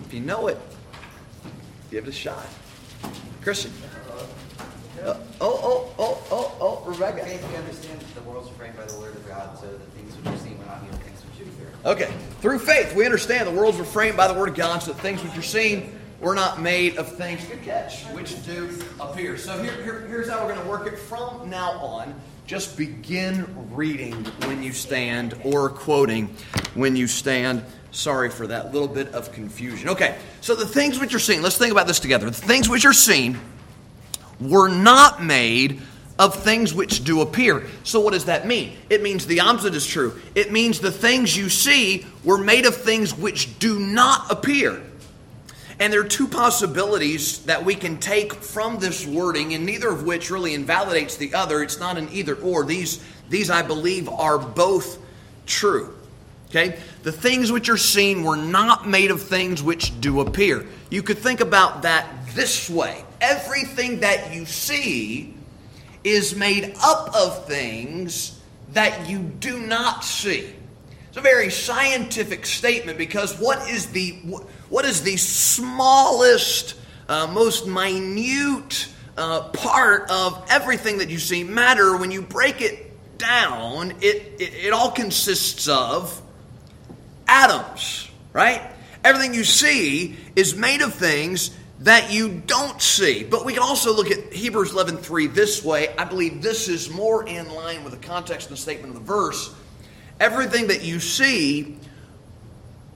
If 0.05 0.13
you 0.13 0.19
know 0.21 0.47
it, 0.47 0.59
give 1.93 2.07
it 2.07 2.09
a 2.09 2.11
shot. 2.11 2.47
Christian. 3.43 3.71
Uh, 5.03 5.15
oh, 5.41 5.59
oh, 5.61 5.93
oh, 5.99 6.27
oh, 6.31 6.55
oh, 6.59 6.89
Rebecca. 6.89 7.23
We 7.23 7.55
understand 7.55 7.99
that 7.99 8.15
the 8.15 8.21
world's 8.21 8.49
framed 8.49 8.75
by 8.75 8.85
the 8.85 8.97
word 8.97 9.15
of 9.15 9.27
God, 9.27 9.55
so 9.59 9.67
the 9.67 9.77
things 9.77 10.15
which 10.15 10.25
are 10.25 10.37
seen 10.39 10.57
not 10.65 10.89
the 10.89 10.97
things 10.97 11.21
which. 11.37 11.85
Okay. 11.85 12.11
Through 12.41 12.59
faith, 12.59 12.95
we 12.95 13.05
understand 13.05 13.47
the 13.47 13.51
worlds 13.51 13.77
were 13.77 13.83
framed 13.83 14.17
by 14.17 14.27
the 14.27 14.33
word 14.33 14.49
of 14.49 14.55
God, 14.55 14.81
so 14.81 14.91
that 14.91 15.01
things 15.01 15.21
which 15.21 15.37
are 15.37 15.43
seen 15.43 15.99
were 16.19 16.33
not 16.33 16.59
made 16.59 16.97
of 16.97 17.15
things. 17.15 17.45
Good 17.45 17.61
catch. 17.61 18.05
Which 18.05 18.43
do 18.43 18.75
appear. 18.99 19.37
So 19.37 19.61
here, 19.61 19.75
here, 19.83 20.07
here's 20.07 20.27
how 20.27 20.43
we're 20.43 20.53
going 20.53 20.65
to 20.65 20.69
work 20.71 20.87
it 20.87 20.97
from 20.97 21.47
now 21.47 21.73
on. 21.73 22.19
Just 22.45 22.77
begin 22.77 23.45
reading 23.73 24.13
when 24.45 24.61
you 24.61 24.73
stand 24.73 25.35
or 25.43 25.69
quoting 25.69 26.27
when 26.75 26.95
you 26.95 27.07
stand. 27.07 27.63
Sorry 27.91 28.29
for 28.29 28.47
that 28.47 28.73
little 28.73 28.87
bit 28.87 29.09
of 29.13 29.31
confusion. 29.31 29.89
Okay, 29.89 30.17
so 30.41 30.55
the 30.55 30.65
things 30.65 30.99
which 30.99 31.11
you're 31.11 31.19
seen, 31.19 31.41
let's 31.41 31.57
think 31.57 31.71
about 31.71 31.87
this 31.87 31.99
together. 31.99 32.29
The 32.29 32.35
things 32.35 32.67
which 32.67 32.83
you're 32.83 32.93
seen 32.93 33.39
were 34.41 34.67
not 34.67 35.23
made 35.23 35.81
of 36.19 36.43
things 36.43 36.73
which 36.73 37.03
do 37.03 37.21
appear. 37.21 37.65
So, 37.83 37.99
what 37.99 38.13
does 38.13 38.25
that 38.25 38.45
mean? 38.45 38.73
It 38.89 39.01
means 39.01 39.25
the 39.25 39.39
opposite 39.41 39.75
is 39.75 39.85
true. 39.85 40.19
It 40.35 40.51
means 40.51 40.79
the 40.79 40.91
things 40.91 41.35
you 41.35 41.49
see 41.49 42.05
were 42.23 42.37
made 42.37 42.65
of 42.65 42.75
things 42.75 43.15
which 43.15 43.57
do 43.59 43.79
not 43.79 44.31
appear. 44.31 44.81
And 45.79 45.91
there 45.91 46.01
are 46.01 46.07
two 46.07 46.27
possibilities 46.27 47.39
that 47.45 47.65
we 47.65 47.75
can 47.75 47.97
take 47.97 48.33
from 48.33 48.79
this 48.79 49.05
wording, 49.05 49.53
and 49.53 49.65
neither 49.65 49.89
of 49.89 50.03
which 50.03 50.29
really 50.29 50.53
invalidates 50.53 51.17
the 51.17 51.33
other. 51.33 51.63
It's 51.63 51.79
not 51.79 51.97
an 51.97 52.09
either 52.11 52.35
or. 52.35 52.63
These, 52.63 53.03
these 53.29 53.49
I 53.49 53.61
believe, 53.63 54.07
are 54.07 54.37
both 54.37 54.99
true. 55.45 55.95
Okay? 56.49 56.77
The 57.01 57.11
things 57.11 57.51
which 57.51 57.69
are 57.69 57.77
seen 57.77 58.23
were 58.23 58.35
not 58.35 58.87
made 58.87 59.09
of 59.09 59.21
things 59.21 59.63
which 59.63 59.99
do 59.99 60.21
appear. 60.21 60.65
You 60.91 61.01
could 61.01 61.17
think 61.17 61.41
about 61.41 61.81
that 61.81 62.07
this 62.35 62.69
way 62.69 63.03
everything 63.21 64.01
that 64.01 64.33
you 64.33 64.45
see 64.45 65.33
is 66.03 66.35
made 66.35 66.75
up 66.83 67.15
of 67.15 67.47
things 67.47 68.39
that 68.73 69.09
you 69.09 69.19
do 69.19 69.59
not 69.59 70.03
see. 70.03 70.53
It's 71.07 71.17
a 71.17 71.21
very 71.21 71.49
scientific 71.49 72.45
statement 72.45 72.97
because 72.97 73.39
what 73.39 73.69
is 73.69 73.87
the 73.87 74.11
what 74.25 74.45
is 74.85 75.03
the 75.03 75.17
smallest, 75.17 76.73
uh, 77.07 77.27
most 77.27 77.67
minute 77.67 78.87
uh, 79.15 79.49
part 79.49 80.09
of 80.09 80.47
everything 80.49 80.97
that 80.97 81.11
you 81.11 81.19
see 81.19 81.43
matter? 81.43 81.95
When 81.95 82.09
you 82.09 82.23
break 82.23 82.59
it 82.59 83.17
down, 83.19 83.91
it, 84.01 84.33
it, 84.39 84.65
it 84.65 84.73
all 84.73 84.89
consists 84.89 85.67
of 85.67 86.19
atoms, 87.27 88.09
right? 88.33 88.63
Everything 89.03 89.35
you 89.35 89.43
see 89.43 90.17
is 90.35 90.55
made 90.55 90.81
of 90.81 90.95
things 90.95 91.51
that 91.81 92.11
you 92.11 92.41
don't 92.47 92.81
see. 92.81 93.23
But 93.23 93.45
we 93.45 93.53
can 93.53 93.61
also 93.61 93.93
look 93.93 94.09
at 94.09 94.33
Hebrews 94.33 94.71
11:3 94.71 95.27
this 95.27 95.63
way. 95.63 95.93
I 95.97 96.05
believe 96.05 96.41
this 96.41 96.67
is 96.67 96.89
more 96.89 97.27
in 97.27 97.47
line 97.53 97.83
with 97.83 97.93
the 97.93 98.07
context 98.07 98.47
and 98.47 98.57
the 98.57 98.61
statement 98.61 98.95
of 98.95 99.05
the 99.05 99.05
verse. 99.05 99.53
Everything 100.19 100.65
that 100.67 100.83
you 100.83 100.99
see 100.99 101.77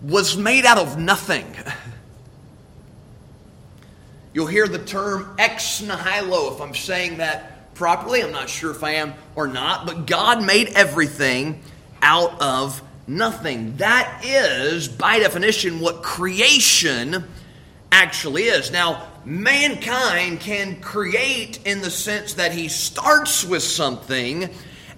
was 0.02 0.38
made 0.38 0.66
out 0.66 0.78
of 0.78 0.98
nothing. 0.98 1.46
You'll 4.34 4.48
hear 4.48 4.68
the 4.68 4.80
term 4.80 5.36
ex 5.40 5.82
nihilo 5.82 6.54
if 6.54 6.62
I'm 6.62 6.76
saying 6.76 7.18
that 7.18 7.74
properly. 7.74 8.22
I'm 8.22 8.32
not 8.32 8.50
sure 8.50 8.72
if 8.72 8.84
I 8.84 8.92
am 8.96 9.14
or 9.36 9.48
not, 9.48 9.86
but 9.86 10.06
God 10.06 10.44
made 10.44 10.70
everything 10.70 11.62
out 12.02 12.40
of 12.42 12.82
nothing. 13.08 13.78
That 13.78 14.22
is, 14.24 14.88
by 14.88 15.20
definition, 15.20 15.80
what 15.80 16.04
creation 16.04 17.24
actually 17.92 18.44
is. 18.44 18.72
Now, 18.72 19.08
mankind 19.26 20.40
can 20.40 20.82
create 20.82 21.66
in 21.66 21.82
the 21.82 21.90
sense 21.90 22.36
that 22.36 22.52
he 22.52 22.68
starts 22.68 23.44
with 23.44 23.64
something 23.64 24.50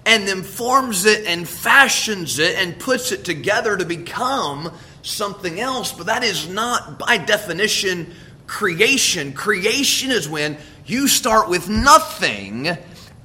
and 0.04 0.26
then 0.26 0.42
forms 0.42 1.04
it 1.04 1.26
and 1.26 1.48
fashions 1.48 2.38
it 2.38 2.56
and 2.56 2.78
puts 2.78 3.12
it 3.12 3.24
together 3.24 3.76
to 3.76 3.84
become 3.84 4.72
something 5.02 5.60
else. 5.60 5.92
But 5.92 6.06
that 6.06 6.24
is 6.24 6.48
not, 6.48 6.98
by 6.98 7.18
definition, 7.18 8.14
creation. 8.46 9.32
Creation 9.32 10.10
is 10.10 10.28
when 10.28 10.58
you 10.86 11.08
start 11.08 11.48
with 11.48 11.68
nothing 11.68 12.76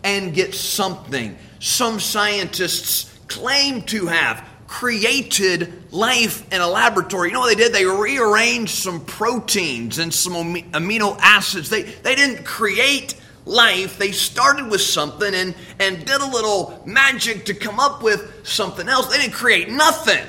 and 0.03 0.33
get 0.33 0.53
something. 0.53 1.37
Some 1.59 1.99
scientists 1.99 3.11
claim 3.27 3.81
to 3.83 4.07
have 4.07 4.47
created 4.67 5.91
life 5.93 6.51
in 6.53 6.61
a 6.61 6.67
laboratory. 6.67 7.29
You 7.29 7.33
know 7.33 7.39
what 7.41 7.55
they 7.55 7.63
did? 7.63 7.73
They 7.73 7.85
rearranged 7.85 8.75
some 8.75 9.05
proteins 9.05 9.99
and 9.99 10.13
some 10.13 10.33
amino 10.33 11.17
acids. 11.21 11.69
They, 11.69 11.83
they 11.83 12.15
didn't 12.15 12.45
create 12.45 13.15
life. 13.45 13.97
They 13.97 14.11
started 14.11 14.69
with 14.69 14.81
something 14.81 15.33
and, 15.33 15.55
and 15.79 16.05
did 16.05 16.21
a 16.21 16.27
little 16.27 16.81
magic 16.85 17.45
to 17.45 17.53
come 17.53 17.79
up 17.79 18.03
with 18.03 18.45
something 18.45 18.87
else. 18.87 19.07
They 19.07 19.17
didn't 19.17 19.33
create 19.33 19.69
nothing. 19.69 20.25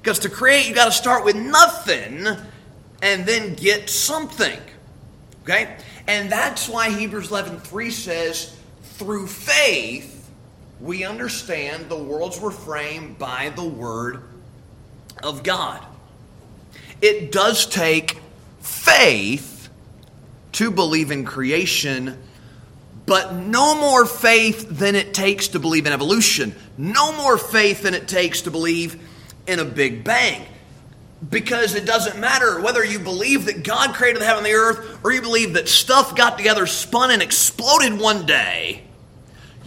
Because 0.00 0.20
to 0.20 0.28
create, 0.28 0.68
you 0.68 0.74
got 0.74 0.86
to 0.86 0.92
start 0.92 1.24
with 1.24 1.36
nothing 1.36 2.26
and 3.02 3.26
then 3.26 3.54
get 3.54 3.90
something. 3.90 4.58
Okay? 5.42 5.76
And 6.06 6.30
that's 6.30 6.68
why 6.68 6.90
Hebrews 6.90 7.30
11 7.30 7.60
3 7.60 7.90
says, 7.90 8.56
through 8.82 9.26
faith, 9.26 10.30
we 10.80 11.04
understand 11.04 11.88
the 11.88 11.96
worlds 11.96 12.40
were 12.40 12.50
framed 12.50 13.18
by 13.18 13.50
the 13.50 13.64
Word 13.64 14.22
of 15.22 15.42
God. 15.42 15.84
It 17.00 17.30
does 17.30 17.66
take 17.66 18.18
faith 18.60 19.68
to 20.52 20.70
believe 20.70 21.10
in 21.10 21.24
creation, 21.24 22.18
but 23.06 23.34
no 23.34 23.74
more 23.74 24.04
faith 24.04 24.68
than 24.68 24.94
it 24.94 25.14
takes 25.14 25.48
to 25.48 25.58
believe 25.58 25.86
in 25.86 25.92
evolution. 25.92 26.54
No 26.76 27.12
more 27.12 27.38
faith 27.38 27.82
than 27.82 27.94
it 27.94 28.08
takes 28.08 28.42
to 28.42 28.50
believe 28.50 29.00
in 29.48 29.58
a 29.58 29.64
Big 29.64 30.04
Bang. 30.04 30.46
Because 31.28 31.74
it 31.74 31.84
doesn't 31.84 32.20
matter 32.20 32.60
whether 32.60 32.84
you 32.84 33.00
believe 33.00 33.46
that 33.46 33.64
God 33.64 33.94
created 33.94 34.22
the 34.22 34.26
heaven 34.26 34.44
and 34.44 34.46
the 34.46 34.56
earth 34.56 35.00
or 35.02 35.12
you 35.12 35.20
believe 35.20 35.54
that 35.54 35.68
stuff 35.68 36.14
got 36.14 36.38
together, 36.38 36.66
spun, 36.66 37.10
and 37.10 37.20
exploded 37.22 37.98
one 37.98 38.24
day 38.24 38.84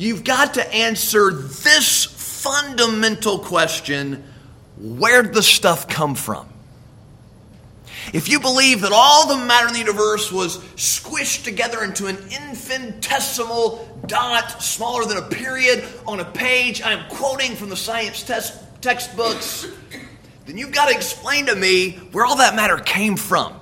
you've 0.02 0.24
got 0.24 0.56
to 0.56 0.74
answer 0.74 1.32
this 1.32 2.06
fundamental 2.06 3.40
question 3.40 4.24
where'd 4.78 5.34
the 5.34 5.44
stuff 5.44 5.88
come 5.88 6.16
from? 6.16 6.48
If 8.14 8.28
you 8.28 8.40
believe 8.40 8.82
that 8.82 8.92
all 8.94 9.28
the 9.28 9.46
matter 9.46 9.68
in 9.68 9.74
the 9.74 9.80
universe 9.80 10.32
was 10.32 10.58
squished 10.76 11.44
together 11.44 11.84
into 11.84 12.08
an 12.08 12.18
infinitesimal 12.18 14.02
dot 14.08 14.62
smaller 14.62 15.06
than 15.06 15.18
a 15.18 15.28
period 15.28 15.84
on 16.08 16.20
a 16.20 16.26
page, 16.26 16.82
I'm 16.82 17.08
quoting 17.10 17.56
from 17.56 17.70
the 17.70 17.78
science 17.78 18.24
test, 18.24 18.60
textbooks, 18.82 19.68
then 20.46 20.58
you've 20.58 20.72
got 20.72 20.90
to 20.90 20.96
explain 20.96 21.46
to 21.46 21.56
me 21.56 21.92
where 22.12 22.26
all 22.26 22.38
that 22.38 22.56
matter 22.56 22.78
came 22.78 23.16
from 23.16 23.54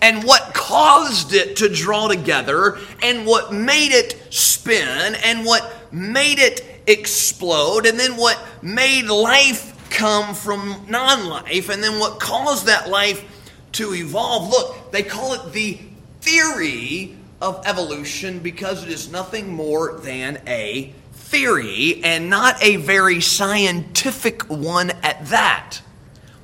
and 0.00 0.24
what 0.24 0.54
caused 0.54 1.34
it 1.34 1.56
to 1.56 1.68
draw 1.68 2.08
together 2.08 2.78
and 3.02 3.26
what 3.26 3.52
made 3.52 3.90
it 3.90 4.32
spin 4.32 5.14
and 5.24 5.44
what 5.44 5.92
made 5.92 6.38
it 6.38 6.64
explode 6.86 7.86
and 7.86 7.98
then 7.98 8.16
what 8.16 8.38
made 8.62 9.06
life 9.06 9.72
come 9.90 10.34
from 10.34 10.84
non 10.88 11.26
life 11.26 11.68
and 11.68 11.82
then 11.82 11.98
what 11.98 12.20
caused 12.20 12.66
that 12.66 12.88
life 12.88 13.22
to 13.72 13.94
evolve. 13.94 14.48
Look, 14.48 14.92
they 14.92 15.02
call 15.02 15.34
it 15.34 15.52
the 15.52 15.78
theory 16.20 17.16
of 17.40 17.62
evolution 17.66 18.38
because 18.38 18.82
it 18.82 18.90
is 18.90 19.10
nothing 19.10 19.52
more 19.52 19.98
than 20.00 20.40
a 20.46 20.92
theory 21.34 22.00
and 22.04 22.30
not 22.30 22.62
a 22.62 22.76
very 22.76 23.20
scientific 23.20 24.48
one 24.48 24.92
at 25.02 25.26
that. 25.26 25.80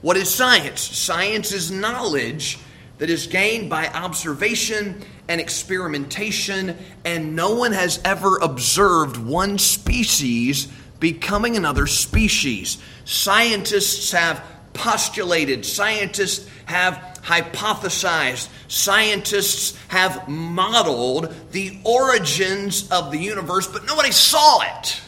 What 0.00 0.16
is 0.16 0.28
science? 0.34 0.80
Science 0.80 1.52
is 1.52 1.70
knowledge 1.70 2.58
that 2.98 3.08
is 3.08 3.28
gained 3.28 3.70
by 3.70 3.86
observation 3.86 5.00
and 5.28 5.40
experimentation, 5.40 6.76
and 7.04 7.36
no 7.36 7.54
one 7.54 7.70
has 7.70 8.00
ever 8.04 8.38
observed 8.38 9.16
one 9.16 9.58
species 9.58 10.66
becoming 10.98 11.56
another 11.56 11.86
species. 11.86 12.78
Scientists 13.04 14.10
have 14.10 14.44
postulated, 14.72 15.64
scientists 15.64 16.50
have 16.64 17.09
hypothesized, 17.22 18.48
scientists 18.68 19.78
have 19.88 20.28
modeled 20.28 21.34
the 21.52 21.78
origins 21.84 22.90
of 22.90 23.10
the 23.10 23.18
universe, 23.18 23.66
but 23.66 23.86
nobody 23.86 24.12
saw 24.12 24.60
it. 24.62 25.00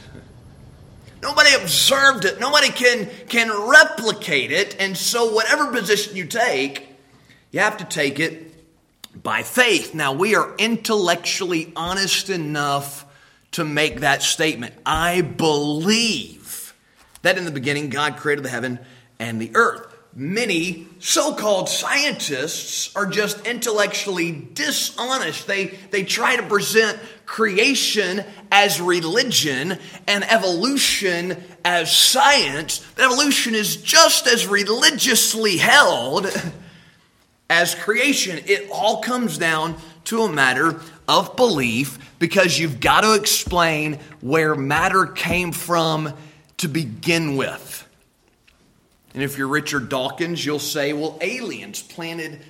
Nobody 1.23 1.55
observed 1.55 2.25
it. 2.25 2.41
Nobody 2.41 2.71
can, 2.71 3.09
can 3.29 3.51
replicate 3.69 4.51
it. 4.51 4.77
And 4.81 4.97
so, 4.97 5.33
whatever 5.33 5.71
position 5.71 6.17
you 6.17 6.27
take, 6.27 6.89
you 7.53 7.61
have 7.61 7.77
to 7.77 7.85
take 7.85 8.19
it 8.19 8.53
by 9.23 9.43
faith. 9.43 9.95
Now, 9.95 10.13
we 10.13 10.35
are 10.35 10.55
intellectually 10.57 11.73
honest 11.77 12.29
enough 12.29 13.07
to 13.53 13.65
make 13.65 14.01
that 14.01 14.23
statement. 14.23 14.75
I 14.85 15.21
believe 15.21 16.75
that 17.23 17.39
in 17.39 17.45
the 17.45 17.51
beginning 17.51 17.89
God 17.89 18.17
created 18.17 18.45
the 18.45 18.49
heaven 18.49 18.79
and 19.19 19.41
the 19.41 19.53
earth. 19.55 19.92
Many 20.15 20.87
so 20.99 21.35
called 21.35 21.71
scientists 21.71 22.95
are 22.95 23.07
just 23.07 23.47
intellectually 23.47 24.31
dishonest. 24.31 25.47
They, 25.47 25.67
they 25.91 26.05
try 26.05 26.37
to 26.37 26.43
present 26.43 26.99
creation 27.25 28.23
as 28.51 28.79
religion 28.79 29.79
and 30.07 30.25
evolution 30.25 31.43
as 31.65 31.95
science. 31.97 32.87
Evolution 32.99 33.55
is 33.55 33.77
just 33.77 34.27
as 34.27 34.47
religiously 34.47 35.57
held 35.57 36.27
as 37.51 37.75
creation. 37.75 38.39
It 38.45 38.69
all 38.71 39.01
comes 39.01 39.39
down 39.39 39.77
to 40.05 40.25
a 40.25 40.33
matter 40.33 40.79
of 41.09 41.37
belief 41.37 41.99
because 42.19 42.59
you've 42.59 42.81
got 42.81 43.01
to 43.01 43.15
explain 43.15 43.99
where 44.21 44.55
matter 44.55 45.07
came 45.07 45.53
from 45.53 46.13
to 46.59 46.69
begin 46.69 47.37
with. 47.39 47.82
And 49.15 49.23
if 49.23 49.37
you're 49.37 49.49
Richard 49.49 49.89
Dawkins, 49.89 50.45
you'll 50.45 50.59
say, 50.59 50.93
well, 50.93 51.19
aliens 51.21 51.83
planted 51.83 52.41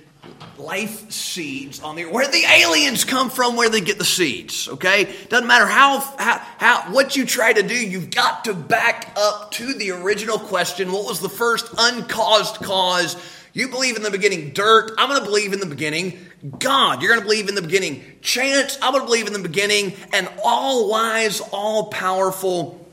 life 0.57 1.11
seeds 1.11 1.81
on 1.81 1.95
the 1.95 2.05
earth. 2.05 2.13
Where 2.13 2.27
the 2.27 2.43
aliens 2.45 3.03
come 3.03 3.29
from, 3.29 3.55
where 3.55 3.69
they 3.69 3.81
get 3.81 3.97
the 3.97 4.05
seeds, 4.05 4.69
okay? 4.69 5.13
Doesn't 5.27 5.47
matter 5.47 5.65
how, 5.65 5.99
how, 6.17 6.37
how, 6.57 6.93
what 6.93 7.15
you 7.15 7.25
try 7.25 7.51
to 7.51 7.63
do, 7.63 7.75
you've 7.75 8.09
got 8.09 8.45
to 8.45 8.53
back 8.53 9.13
up 9.17 9.51
to 9.51 9.73
the 9.73 9.91
original 9.91 10.39
question. 10.39 10.91
What 10.91 11.05
was 11.05 11.19
the 11.19 11.29
first 11.29 11.69
uncaused 11.77 12.55
cause? 12.57 13.17
You 13.51 13.67
believe 13.67 13.97
in 13.97 14.03
the 14.03 14.11
beginning 14.11 14.51
dirt. 14.51 14.91
I'm 14.97 15.09
going 15.09 15.19
to 15.19 15.25
believe 15.25 15.53
in 15.53 15.59
the 15.59 15.65
beginning 15.65 16.17
God. 16.59 17.01
You're 17.01 17.11
going 17.11 17.21
to 17.21 17.25
believe 17.25 17.49
in 17.49 17.55
the 17.55 17.61
beginning 17.61 18.03
chance. 18.21 18.77
I'm 18.81 18.93
going 18.93 19.03
to 19.03 19.05
believe 19.05 19.27
in 19.27 19.33
the 19.33 19.39
beginning 19.39 19.93
an 20.13 20.27
all 20.43 20.89
wise, 20.89 21.41
all 21.51 21.85
powerful 21.85 22.87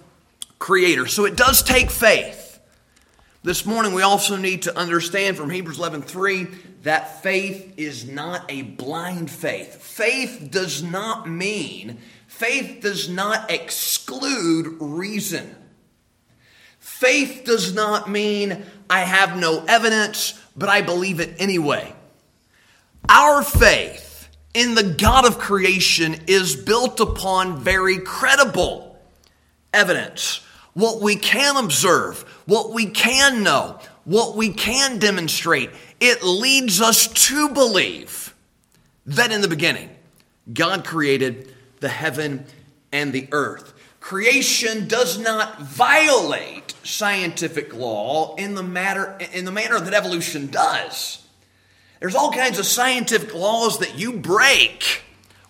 creator. 0.59 1.07
So 1.07 1.25
it 1.25 1.37
does 1.37 1.63
take 1.63 1.91
faith. 1.91 2.40
This 3.43 3.65
morning, 3.65 3.95
we 3.95 4.03
also 4.03 4.37
need 4.37 4.63
to 4.63 4.77
understand 4.77 5.39
from 5.39 5.49
Hebrews 5.49 5.79
11 5.79 6.03
3 6.03 6.47
that 6.83 7.23
faith 7.23 7.73
is 7.79 8.07
not 8.07 8.45
a 8.51 8.61
blind 8.61 9.31
faith. 9.31 9.77
Faith 9.77 10.49
does 10.51 10.83
not 10.83 11.27
mean, 11.27 11.97
faith 12.27 12.83
does 12.83 13.09
not 13.09 13.51
exclude 13.51 14.77
reason. 14.79 15.57
Faith 16.81 17.45
does 17.47 17.73
not 17.73 18.11
mean 18.11 18.63
I 18.91 19.01
have 19.01 19.39
no 19.39 19.65
evidence, 19.67 20.39
but 20.55 20.69
I 20.69 20.83
believe 20.83 21.19
it 21.19 21.37
anyway. 21.39 21.95
Our 23.09 23.43
faith 23.43 24.29
in 24.53 24.75
the 24.75 24.83
God 24.83 25.27
of 25.27 25.39
creation 25.39 26.15
is 26.27 26.57
built 26.57 27.01
upon 27.01 27.61
very 27.61 28.01
credible 28.01 28.99
evidence 29.73 30.43
what 30.81 31.01
we 31.01 31.15
can 31.15 31.57
observe, 31.57 32.23
what 32.47 32.73
we 32.73 32.87
can 32.87 33.43
know, 33.43 33.79
what 34.05 34.35
we 34.35 34.51
can 34.51 34.99
demonstrate. 34.99 35.71
It 36.01 36.23
leads 36.23 36.81
us 36.81 37.07
to 37.27 37.51
believe 37.51 38.35
that 39.07 39.31
in 39.31 39.43
the 39.43 39.49
beginning, 39.49 39.91
God 40.53 40.85
created 40.85 41.55
the 41.81 41.89
heaven 41.89 42.47
and 42.93 43.13
the 43.13 43.29
earth. 43.31 43.75
Creation 44.01 44.89
does 44.89 45.19
not 45.19 45.61
violate 45.61 46.75
scientific 46.83 47.75
law 47.75 48.35
in 48.37 48.55
the 48.55 48.63
matter 48.63 49.19
in 49.33 49.45
the 49.45 49.53
manner 49.53 49.79
that 49.79 49.93
evolution 49.93 50.47
does. 50.47 51.23
There's 52.01 52.15
all 52.15 52.33
kinds 52.33 52.59
of 52.59 52.65
scientific 52.65 53.35
laws 53.35 53.81
that 53.81 53.99
you 53.99 54.15
break 54.15 55.03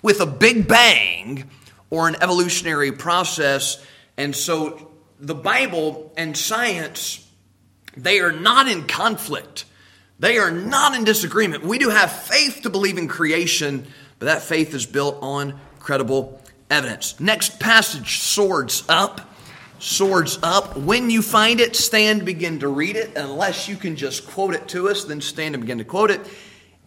with 0.02 0.20
a 0.20 0.26
big 0.26 0.66
bang 0.66 1.48
or 1.88 2.08
an 2.08 2.16
evolutionary 2.20 2.90
process. 2.90 3.84
And 4.16 4.34
so 4.34 4.89
the 5.20 5.34
Bible 5.34 6.12
and 6.16 6.36
science, 6.36 7.28
they 7.96 8.20
are 8.20 8.32
not 8.32 8.68
in 8.68 8.86
conflict. 8.86 9.66
They 10.18 10.38
are 10.38 10.50
not 10.50 10.94
in 10.94 11.04
disagreement. 11.04 11.64
We 11.64 11.78
do 11.78 11.90
have 11.90 12.10
faith 12.10 12.60
to 12.62 12.70
believe 12.70 12.98
in 12.98 13.08
creation, 13.08 13.86
but 14.18 14.26
that 14.26 14.42
faith 14.42 14.74
is 14.74 14.86
built 14.86 15.18
on 15.22 15.58
credible 15.78 16.40
evidence. 16.70 17.18
Next 17.20 17.60
passage, 17.60 18.18
swords 18.20 18.84
up. 18.88 19.20
Swords 19.78 20.38
up. 20.42 20.76
When 20.76 21.08
you 21.08 21.22
find 21.22 21.58
it, 21.58 21.74
stand, 21.74 22.26
begin 22.26 22.60
to 22.60 22.68
read 22.68 22.96
it. 22.96 23.16
Unless 23.16 23.66
you 23.68 23.76
can 23.76 23.96
just 23.96 24.26
quote 24.26 24.54
it 24.54 24.68
to 24.68 24.90
us, 24.90 25.04
then 25.04 25.22
stand 25.22 25.54
and 25.54 25.62
begin 25.62 25.78
to 25.78 25.84
quote 25.84 26.10
it. 26.10 26.20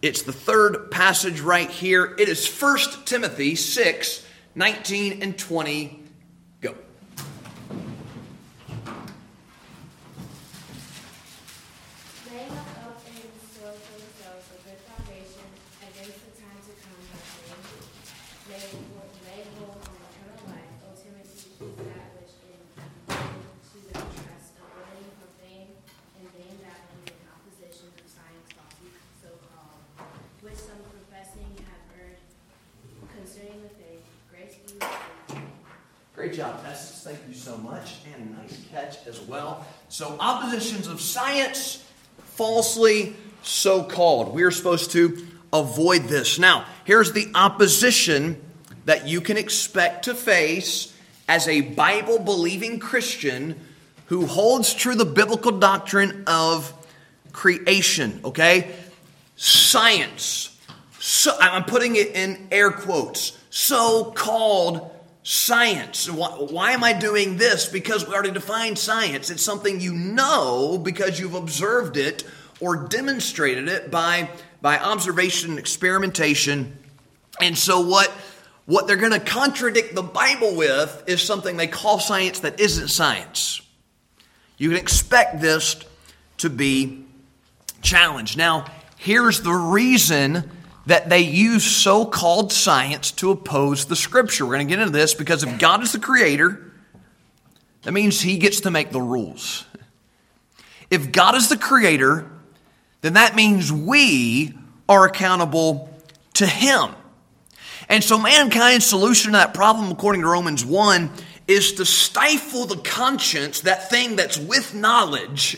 It's 0.04 0.22
the 0.22 0.34
third 0.34 0.92
passage 0.92 1.40
right 1.40 1.70
here. 1.70 2.13
It 2.20 2.30
is 2.30 2.48
1 2.48 2.78
Timothy 3.06 3.56
6 3.56 4.28
19 4.56 5.24
and 5.24 5.36
20 5.36 6.02
so. 37.85 38.09
And 38.15 38.37
nice 38.37 38.65
catch 38.72 39.07
as 39.07 39.22
well. 39.22 39.65
So, 39.89 40.17
oppositions 40.19 40.87
of 40.87 41.01
science, 41.01 41.83
falsely 42.35 43.15
so 43.41 43.83
called. 43.83 44.33
We 44.33 44.43
are 44.43 44.51
supposed 44.51 44.91
to 44.91 45.25
avoid 45.51 46.03
this. 46.03 46.39
Now, 46.39 46.65
here's 46.85 47.11
the 47.11 47.27
opposition 47.35 48.41
that 48.85 49.07
you 49.07 49.22
can 49.22 49.37
expect 49.37 50.05
to 50.05 50.15
face 50.15 50.96
as 51.27 51.48
a 51.48 51.61
Bible 51.61 52.19
believing 52.19 52.79
Christian 52.79 53.59
who 54.07 54.25
holds 54.25 54.74
true 54.74 54.96
the 54.96 55.05
biblical 55.05 55.51
doctrine 55.51 56.24
of 56.27 56.74
creation, 57.31 58.19
okay? 58.25 58.75
Science. 59.35 60.59
So, 61.00 61.35
I'm 61.39 61.63
putting 61.63 61.96
it 61.96 62.15
in 62.15 62.48
air 62.51 62.72
quotes. 62.72 63.37
So 63.53 64.05
called 64.11 64.89
science. 65.24 66.09
Why, 66.09 66.72
am 66.72 66.83
I 66.83 66.94
doing 66.94 67.38
this? 67.38 67.66
Because 67.66 68.07
we 68.07 68.14
already 68.14 68.31
defined 68.31 68.77
science. 68.77 69.29
It's 69.29 69.44
something 69.44 69.79
you 69.79 69.94
know 69.94 70.77
because 70.77 71.20
you've 71.20 71.33
observed 71.33 71.98
it 71.98 72.24
or 72.59 72.88
demonstrated 72.88 73.68
it 73.70 73.90
by, 73.90 74.29
by 74.62 74.77
observation 74.77 75.51
and 75.51 75.59
experimentation. 75.59 76.77
And 77.42 77.57
so 77.57 77.81
what 77.81 78.12
what 78.66 78.88
they're 78.88 78.96
going 78.96 79.12
to 79.12 79.20
contradict 79.20 79.94
the 79.94 80.03
Bible 80.03 80.55
with 80.55 81.03
is 81.07 81.22
something 81.22 81.57
they 81.57 81.68
call 81.68 82.00
science 82.00 82.40
that 82.40 82.59
isn't 82.59 82.88
science. 82.88 83.62
You 84.57 84.70
can 84.70 84.77
expect 84.77 85.42
this 85.42 85.83
to 86.38 86.50
be 86.50 87.03
challenged. 87.81 88.38
Now, 88.38 88.66
here's 88.98 89.42
the 89.42 89.51
reason 89.51 90.50
that 90.85 91.09
they 91.09 91.22
use 91.22 91.63
so 91.63 92.05
called 92.05 92.51
science 92.51 93.11
to 93.11 93.31
oppose 93.31 93.85
the 93.85 93.96
scripture. 93.96 94.46
We're 94.46 94.55
going 94.55 94.67
to 94.67 94.75
get 94.75 94.79
into 94.79 94.91
this 94.91 95.13
because 95.13 95.43
if 95.43 95.57
God 95.59 95.81
is 95.81 95.91
the 95.93 96.00
creator, 96.00 96.72
that 97.83 97.93
means 97.93 98.22
he 98.22 98.37
gets 98.37 98.61
to 98.61 98.72
make 98.72 98.91
the 98.91 99.01
rules. 99.01 99.65
If 100.89 101.11
God 101.11 101.35
is 101.35 101.50
the 101.50 101.57
creator, 101.57 102.29
then 103.01 103.13
that 103.13 103.35
means 103.35 103.72
we 103.72 104.53
are 104.89 105.05
accountable 105.05 105.89
to 106.33 106.46
him. 106.46 106.91
And 107.89 108.03
so 108.03 108.17
mankind's 108.17 108.85
solution 108.85 109.31
to 109.31 109.37
that 109.37 109.53
problem, 109.53 109.91
according 109.91 110.22
to 110.22 110.27
Romans 110.27 110.65
1, 110.65 111.09
is 111.48 111.74
to 111.74 111.85
stifle 111.85 112.65
the 112.65 112.77
conscience, 112.77 113.61
that 113.61 113.89
thing 113.89 114.15
that's 114.15 114.37
with 114.37 114.74
knowledge, 114.74 115.57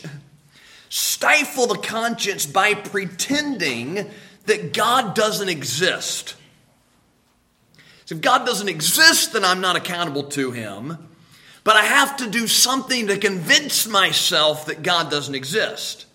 stifle 0.88 1.66
the 1.66 1.78
conscience 1.78 2.46
by 2.46 2.74
pretending 2.74 4.10
that 4.46 4.72
God 4.72 5.14
doesn't 5.14 5.48
exist. 5.48 6.36
So 8.06 8.14
if 8.14 8.20
God 8.20 8.46
doesn't 8.46 8.68
exist, 8.68 9.32
then 9.32 9.44
I'm 9.44 9.60
not 9.60 9.76
accountable 9.76 10.24
to 10.24 10.52
Him. 10.52 10.98
But 11.64 11.76
I 11.76 11.82
have 11.82 12.16
to 12.18 12.30
do 12.30 12.46
something 12.46 13.08
to 13.08 13.18
convince 13.18 13.88
myself 13.88 14.66
that 14.66 14.82
God 14.82 15.10
doesn't 15.10 15.34
exist. 15.34 16.06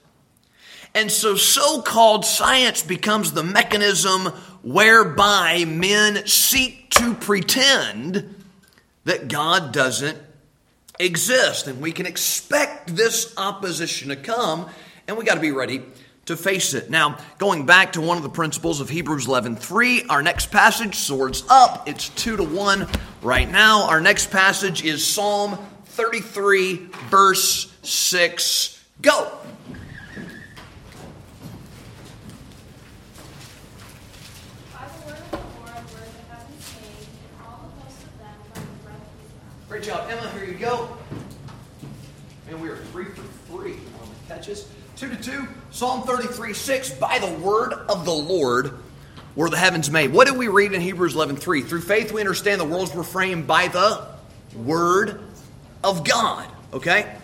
And 0.95 1.11
so 1.11 1.35
so 1.35 1.81
called 1.81 2.25
science 2.25 2.81
becomes 2.81 3.33
the 3.33 3.43
mechanism 3.43 4.27
whereby 4.63 5.65
men 5.65 6.25
seek 6.25 6.89
to 6.91 7.13
pretend 7.15 8.35
that 9.05 9.27
God 9.27 9.73
doesn't 9.73 10.17
exist. 10.99 11.67
And 11.67 11.81
we 11.81 11.91
can 11.91 12.05
expect 12.05 12.95
this 12.95 13.33
opposition 13.37 14.09
to 14.09 14.15
come, 14.15 14.69
and 15.07 15.17
we 15.17 15.25
got 15.25 15.35
to 15.35 15.41
be 15.41 15.51
ready 15.51 15.81
to 16.25 16.37
face 16.37 16.73
it. 16.73 16.89
Now, 16.89 17.17
going 17.37 17.65
back 17.65 17.93
to 17.93 18.01
one 18.01 18.17
of 18.17 18.23
the 18.23 18.29
principles 18.29 18.79
of 18.79 18.89
Hebrews 18.89 19.27
11:3, 19.27 20.05
our 20.09 20.21
next 20.21 20.51
passage, 20.51 20.95
swords 20.95 21.43
up, 21.49 21.87
it's 21.87 22.09
2 22.09 22.37
to 22.37 22.43
1 22.43 22.87
right 23.21 23.49
now. 23.49 23.83
Our 23.87 24.01
next 24.01 24.31
passage 24.31 24.83
is 24.83 25.05
Psalm 25.05 25.57
33 25.85 26.89
verse 27.09 27.71
6. 27.83 28.79
Go. 29.01 29.31
Great 39.67 39.83
job, 39.83 40.09
Emma. 40.11 40.29
Here 40.31 40.43
you 40.43 40.53
go. 40.55 40.97
And 42.49 42.61
we 42.61 42.67
are 42.67 42.75
three 42.91 43.05
for 43.05 43.23
three 43.47 43.73
on 44.01 44.09
the 44.09 44.33
catches. 44.33 44.67
2 45.01 45.09
to 45.09 45.15
2, 45.15 45.47
Psalm 45.71 46.03
33 46.03 46.53
6. 46.53 46.91
By 46.91 47.17
the 47.17 47.31
word 47.39 47.73
of 47.73 48.05
the 48.05 48.13
Lord 48.13 48.73
were 49.35 49.49
the 49.49 49.57
heavens 49.57 49.89
made. 49.89 50.13
What 50.13 50.27
did 50.27 50.37
we 50.37 50.47
read 50.47 50.73
in 50.73 50.81
Hebrews 50.81 51.15
11:3? 51.15 51.63
Through 51.63 51.81
faith 51.81 52.11
we 52.11 52.21
understand 52.21 52.61
the 52.61 52.65
worlds 52.65 52.93
were 52.93 53.03
framed 53.03 53.47
by 53.47 53.67
the 53.67 54.05
word 54.55 55.19
of 55.83 56.03
God, 56.03 56.45
okay? 56.71 57.15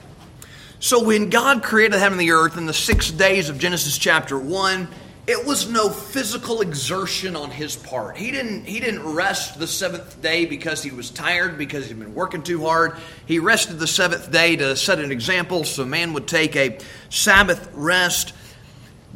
So 0.79 1.03
when 1.03 1.29
God 1.29 1.61
created 1.61 1.93
the 1.93 1.99
heaven 1.99 2.17
and 2.17 2.27
the 2.27 2.31
earth 2.31 2.57
in 2.57 2.65
the 2.65 2.73
6 2.73 3.11
days 3.11 3.47
of 3.47 3.59
Genesis 3.59 3.95
chapter 3.99 4.39
1, 4.39 4.87
it 5.27 5.45
was 5.45 5.69
no 5.69 5.89
physical 5.89 6.61
exertion 6.61 7.35
on 7.35 7.51
his 7.51 7.75
part. 7.75 8.15
He 8.15 8.31
didn't 8.31 8.65
he 8.65 8.79
didn't 8.79 9.03
rest 9.13 9.59
the 9.59 9.67
seventh 9.67 10.21
day 10.21 10.45
because 10.45 10.81
he 10.81 10.89
was 10.89 11.11
tired 11.11 11.57
because 11.57 11.87
he'd 11.87 11.99
been 11.99 12.15
working 12.15 12.43
too 12.43 12.63
hard. 12.63 12.95
He 13.25 13.37
rested 13.37 13.77
the 13.77 13.87
seventh 13.87 14.31
day 14.31 14.55
to 14.55 14.77
set 14.77 14.99
an 14.99 15.11
example 15.11 15.65
so 15.65 15.83
man 15.83 16.13
would 16.13 16.27
take 16.27 16.55
a 16.55 16.79
Sabbath 17.09 17.69
rest. 17.73 18.33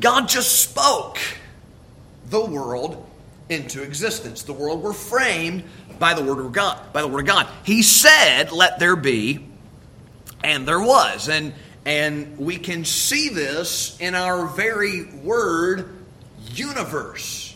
God 0.02 0.28
just 0.28 0.62
spoke 0.62 1.18
the 2.30 2.44
world 2.44 3.08
into 3.48 3.82
existence. 3.82 4.44
The 4.44 4.54
world 4.54 4.84
were 4.84 4.94
framed 4.94 5.64
by 5.98 6.14
the 6.14 6.24
word 6.24 6.46
of 6.46 6.52
God, 6.52 6.92
by 6.92 7.02
the 7.02 7.08
word 7.08 7.22
of 7.22 7.28
God. 7.28 7.48
He 7.64 7.84
said, 7.84 8.52
"Let 8.52 8.80
there 8.80 8.98
be," 8.98 9.48
and 10.44 10.68
there 10.68 10.82
was. 10.82 11.30
And 11.30 11.54
and 11.86 12.38
we 12.38 12.58
can 12.58 12.84
see 12.84 13.30
this 13.30 13.98
in 14.02 14.14
our 14.14 14.46
very 14.46 15.06
word 15.06 16.01
universe. 16.58 17.56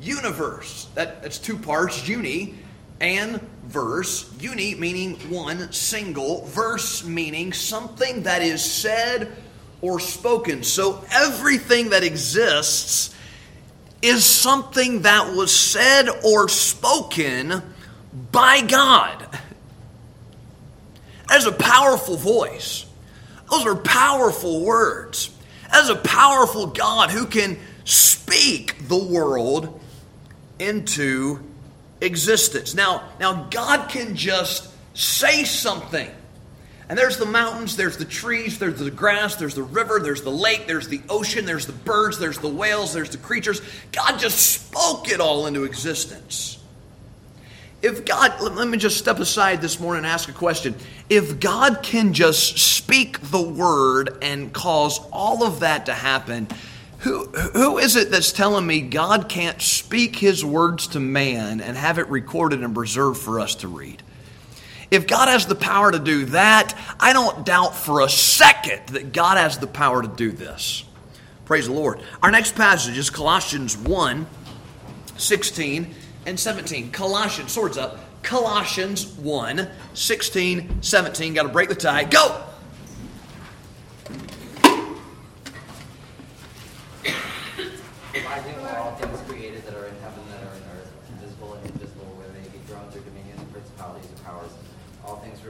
Universe. 0.00 0.88
That, 0.94 1.22
that's 1.22 1.38
two 1.38 1.58
parts, 1.58 2.08
uni 2.08 2.54
and 3.00 3.40
verse. 3.64 4.30
Uni 4.40 4.74
meaning 4.74 5.14
one 5.30 5.72
single, 5.72 6.44
verse 6.46 7.04
meaning 7.04 7.52
something 7.52 8.24
that 8.24 8.42
is 8.42 8.62
said 8.62 9.32
or 9.80 10.00
spoken. 10.00 10.62
So 10.62 11.04
everything 11.10 11.90
that 11.90 12.04
exists 12.04 13.14
is 14.02 14.24
something 14.24 15.02
that 15.02 15.34
was 15.34 15.54
said 15.54 16.08
or 16.24 16.48
spoken 16.48 17.62
by 18.32 18.62
God. 18.62 19.26
As 21.30 21.46
a 21.46 21.52
powerful 21.52 22.16
voice. 22.16 22.86
Those 23.50 23.66
are 23.66 23.76
powerful 23.76 24.64
words. 24.64 25.30
As 25.72 25.88
a 25.88 25.96
powerful 25.96 26.66
God 26.68 27.10
who 27.10 27.26
can 27.26 27.58
speak 27.84 28.88
the 28.88 28.98
world 28.98 29.80
into 30.58 31.40
existence. 32.00 32.74
Now, 32.74 33.08
now 33.18 33.48
God 33.50 33.88
can 33.88 34.16
just 34.16 34.68
say 34.94 35.44
something. 35.44 36.10
And 36.88 36.98
there's 36.98 37.18
the 37.18 37.26
mountains, 37.26 37.76
there's 37.76 37.96
the 37.96 38.04
trees, 38.04 38.58
there's 38.58 38.80
the 38.80 38.90
grass, 38.90 39.36
there's 39.36 39.54
the 39.54 39.62
river, 39.62 40.00
there's 40.00 40.22
the 40.22 40.30
lake, 40.30 40.66
there's 40.66 40.88
the 40.88 41.00
ocean, 41.08 41.44
there's 41.44 41.66
the 41.66 41.72
birds, 41.72 42.18
there's 42.18 42.38
the 42.38 42.48
whales, 42.48 42.92
there's 42.92 43.10
the 43.10 43.18
creatures. 43.18 43.62
God 43.92 44.18
just 44.18 44.38
spoke 44.38 45.08
it 45.08 45.20
all 45.20 45.46
into 45.46 45.62
existence. 45.62 46.59
If 47.82 48.04
God, 48.04 48.40
let 48.42 48.68
me 48.68 48.76
just 48.76 48.98
step 48.98 49.20
aside 49.20 49.62
this 49.62 49.80
morning 49.80 50.04
and 50.04 50.06
ask 50.06 50.28
a 50.28 50.32
question. 50.32 50.74
If 51.08 51.40
God 51.40 51.82
can 51.82 52.12
just 52.12 52.58
speak 52.58 53.20
the 53.30 53.40
word 53.40 54.18
and 54.20 54.52
cause 54.52 55.00
all 55.10 55.44
of 55.44 55.60
that 55.60 55.86
to 55.86 55.94
happen, 55.94 56.46
who, 56.98 57.24
who 57.26 57.78
is 57.78 57.96
it 57.96 58.10
that's 58.10 58.32
telling 58.32 58.66
me 58.66 58.82
God 58.82 59.30
can't 59.30 59.62
speak 59.62 60.16
his 60.16 60.44
words 60.44 60.88
to 60.88 61.00
man 61.00 61.62
and 61.62 61.74
have 61.74 61.98
it 61.98 62.06
recorded 62.08 62.62
and 62.62 62.74
preserved 62.74 63.18
for 63.18 63.40
us 63.40 63.54
to 63.56 63.68
read? 63.68 64.02
If 64.90 65.06
God 65.06 65.28
has 65.28 65.46
the 65.46 65.54
power 65.54 65.90
to 65.90 65.98
do 65.98 66.26
that, 66.26 66.74
I 66.98 67.14
don't 67.14 67.46
doubt 67.46 67.74
for 67.74 68.02
a 68.02 68.10
second 68.10 68.88
that 68.88 69.12
God 69.12 69.38
has 69.38 69.56
the 69.56 69.66
power 69.66 70.02
to 70.02 70.08
do 70.08 70.32
this. 70.32 70.84
Praise 71.46 71.66
the 71.66 71.72
Lord. 71.72 72.00
Our 72.22 72.30
next 72.30 72.54
passage 72.56 72.98
is 72.98 73.08
Colossians 73.08 73.76
1 73.76 74.26
16 75.16 75.94
and 76.26 76.38
17. 76.38 76.90
Colossians, 76.90 77.52
swords 77.52 77.76
up. 77.76 77.98
Colossians 78.22 79.06
1 79.18 79.68
16, 79.94 80.82
17. 80.82 81.34
Got 81.34 81.42
to 81.44 81.48
break 81.48 81.68
the 81.68 81.74
tie. 81.74 82.04
Go! 82.04 82.46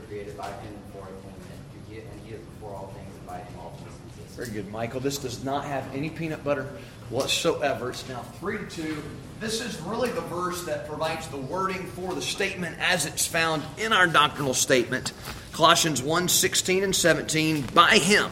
Created 0.09 0.37
by 0.37 0.49
him 0.49 0.75
for 0.93 1.07
him, 1.07 1.15
and 1.23 1.80
and 1.99 2.21
he 2.25 2.35
is 2.35 2.41
before 2.41 2.75
all 2.75 2.93
things, 2.97 3.15
and 3.17 3.27
by 3.27 3.39
him 3.39 3.59
all 3.61 3.71
things 3.71 3.95
exist. 4.19 4.37
Very 4.37 4.51
good, 4.51 4.71
Michael. 4.71 5.01
This 5.01 5.19
does 5.19 5.45
not 5.45 5.65
have 5.65 5.85
any 5.95 6.11
peanut 6.11 6.45
butter 6.45 6.69
whatsoever. 7.11 7.91
It's 7.91 8.09
now 8.09 8.23
3 8.41 8.59
to 8.59 8.67
2. 8.67 9.03
This 9.41 9.61
is 9.61 9.81
really 9.83 10.11
the 10.11 10.21
verse 10.23 10.65
that 10.65 10.87
provides 10.87 11.27
the 11.29 11.37
wording 11.37 11.87
for 11.89 12.15
the 12.15 12.23
statement 12.23 12.77
as 12.79 13.07
it's 13.07 13.27
found 13.27 13.63
in 13.79 13.93
our 13.93 14.07
doctrinal 14.07 14.55
statement. 14.55 15.13
Colossians 15.53 16.03
1 16.03 16.29
16 16.29 16.85
and 16.85 16.95
17. 16.95 17.63
By 17.75 17.97
him 17.97 18.31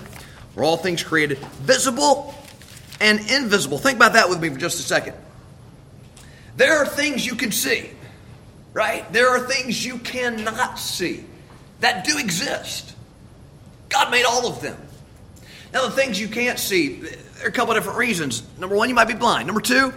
were 0.55 0.65
all 0.65 0.77
things 0.77 1.03
created, 1.03 1.39
visible 1.39 2.35
and 3.01 3.21
invisible. 3.31 3.79
Think 3.79 3.97
about 3.97 4.15
that 4.15 4.29
with 4.29 4.41
me 4.41 4.49
for 4.49 4.59
just 4.59 4.79
a 4.79 4.83
second. 4.83 5.15
There 6.57 6.77
are 6.79 6.87
things 6.87 7.25
you 7.25 7.37
can 7.37 7.53
see, 7.53 7.91
right? 8.73 9.11
There 9.13 9.29
are 9.29 9.41
things 9.41 9.85
you 9.85 9.99
cannot 9.99 10.79
see 10.79 11.25
that 11.81 12.05
do 12.05 12.19
exist. 12.19 12.95
God 13.89 14.11
made 14.11 14.25
all 14.25 14.47
of 14.47 14.61
them. 14.61 14.77
Now, 15.73 15.87
the 15.87 15.93
things 15.93 16.21
you 16.21 16.29
can't 16.29 16.59
see, 16.59 17.01
there 17.01 17.45
are 17.45 17.49
a 17.49 17.53
couple 17.53 17.75
different 17.75 17.99
reasons. 17.99 18.43
Number 18.59 18.75
one, 18.75 18.89
you 18.89 18.95
might 18.95 19.09
be 19.09 19.15
blind. 19.15 19.47
Number 19.47 19.61
two, 19.61 19.93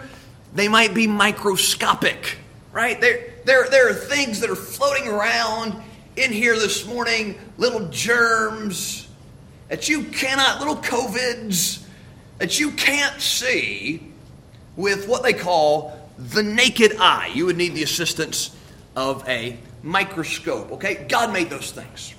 they 0.54 0.68
might 0.68 0.92
be 0.92 1.06
microscopic, 1.06 2.36
right? 2.72 3.00
There, 3.00 3.32
there, 3.44 3.68
there 3.70 3.88
are 3.88 3.94
things 3.94 4.40
that 4.40 4.50
are 4.50 4.56
floating 4.56 5.08
around 5.08 5.82
in 6.16 6.30
here 6.30 6.54
this 6.54 6.86
morning, 6.86 7.38
little 7.56 7.88
germs 7.88 9.08
that 9.68 9.88
you 9.88 10.04
cannot, 10.04 10.58
little 10.58 10.76
COVIDs 10.76 11.86
that 12.38 12.60
you 12.60 12.72
can't 12.72 13.18
see 13.20 14.12
with 14.76 15.08
what 15.08 15.22
they 15.22 15.32
call 15.32 15.98
the 16.18 16.42
naked 16.42 16.96
eye. 16.98 17.30
You 17.34 17.46
would 17.46 17.56
need 17.56 17.74
the 17.74 17.82
assistance 17.82 18.54
of 18.94 19.26
a 19.26 19.56
microscope, 19.82 20.72
okay? 20.72 21.06
God 21.08 21.32
made 21.32 21.48
those 21.48 21.70
things. 21.70 22.14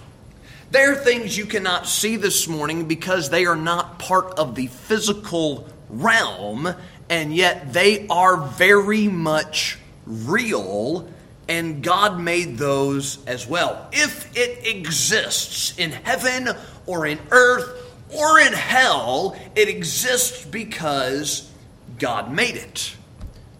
There 0.73 0.91
are 0.93 0.95
things 0.95 1.37
you 1.37 1.45
cannot 1.45 1.85
see 1.85 2.15
this 2.15 2.47
morning 2.47 2.87
because 2.87 3.29
they 3.29 3.45
are 3.45 3.55
not 3.55 3.99
part 3.99 4.39
of 4.39 4.55
the 4.55 4.65
physical 4.65 5.67
realm, 5.87 6.67
and 7.11 7.35
yet 7.35 7.73
they 7.73 8.07
are 8.07 8.37
very 8.37 9.07
much 9.07 9.77
real, 10.07 11.07
and 11.47 11.83
God 11.83 12.19
made 12.19 12.57
those 12.57 13.23
as 13.27 13.45
well. 13.45 13.87
If 13.91 14.35
it 14.35 14.65
exists 14.65 15.77
in 15.77 15.91
heaven 15.91 16.49
or 16.87 17.05
in 17.05 17.19
earth 17.29 17.93
or 18.09 18.39
in 18.39 18.53
hell, 18.53 19.37
it 19.55 19.69
exists 19.69 20.43
because 20.43 21.51
God 21.99 22.31
made 22.31 22.55
it. 22.55 22.95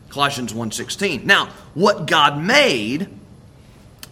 Colossians 0.10 0.52
1:16. 0.52 1.28
Now, 1.28 1.50
what 1.76 2.08
God 2.08 2.42
made, 2.42 3.08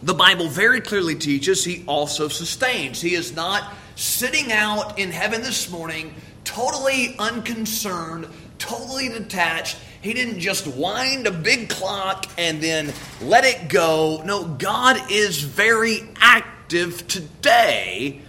the 0.02 0.14
Bible 0.14 0.48
very 0.48 0.80
clearly 0.80 1.14
teaches 1.14 1.64
he 1.64 1.84
also 1.86 2.28
sustains. 2.28 3.00
He 3.00 3.14
is 3.14 3.34
not 3.34 3.72
sitting 3.94 4.52
out 4.52 4.98
in 4.98 5.10
heaven 5.10 5.42
this 5.42 5.70
morning 5.70 6.14
totally 6.44 7.14
unconcerned, 7.18 8.26
totally 8.58 9.08
detached. 9.08 9.76
He 10.00 10.12
didn't 10.12 10.40
just 10.40 10.66
wind 10.66 11.26
a 11.26 11.30
big 11.30 11.68
clock 11.68 12.26
and 12.36 12.60
then 12.60 12.92
let 13.20 13.44
it 13.44 13.68
go. 13.68 14.22
No, 14.24 14.44
God 14.44 15.10
is 15.10 15.40
very 15.40 16.00
active 16.16 17.06
today 17.06 18.20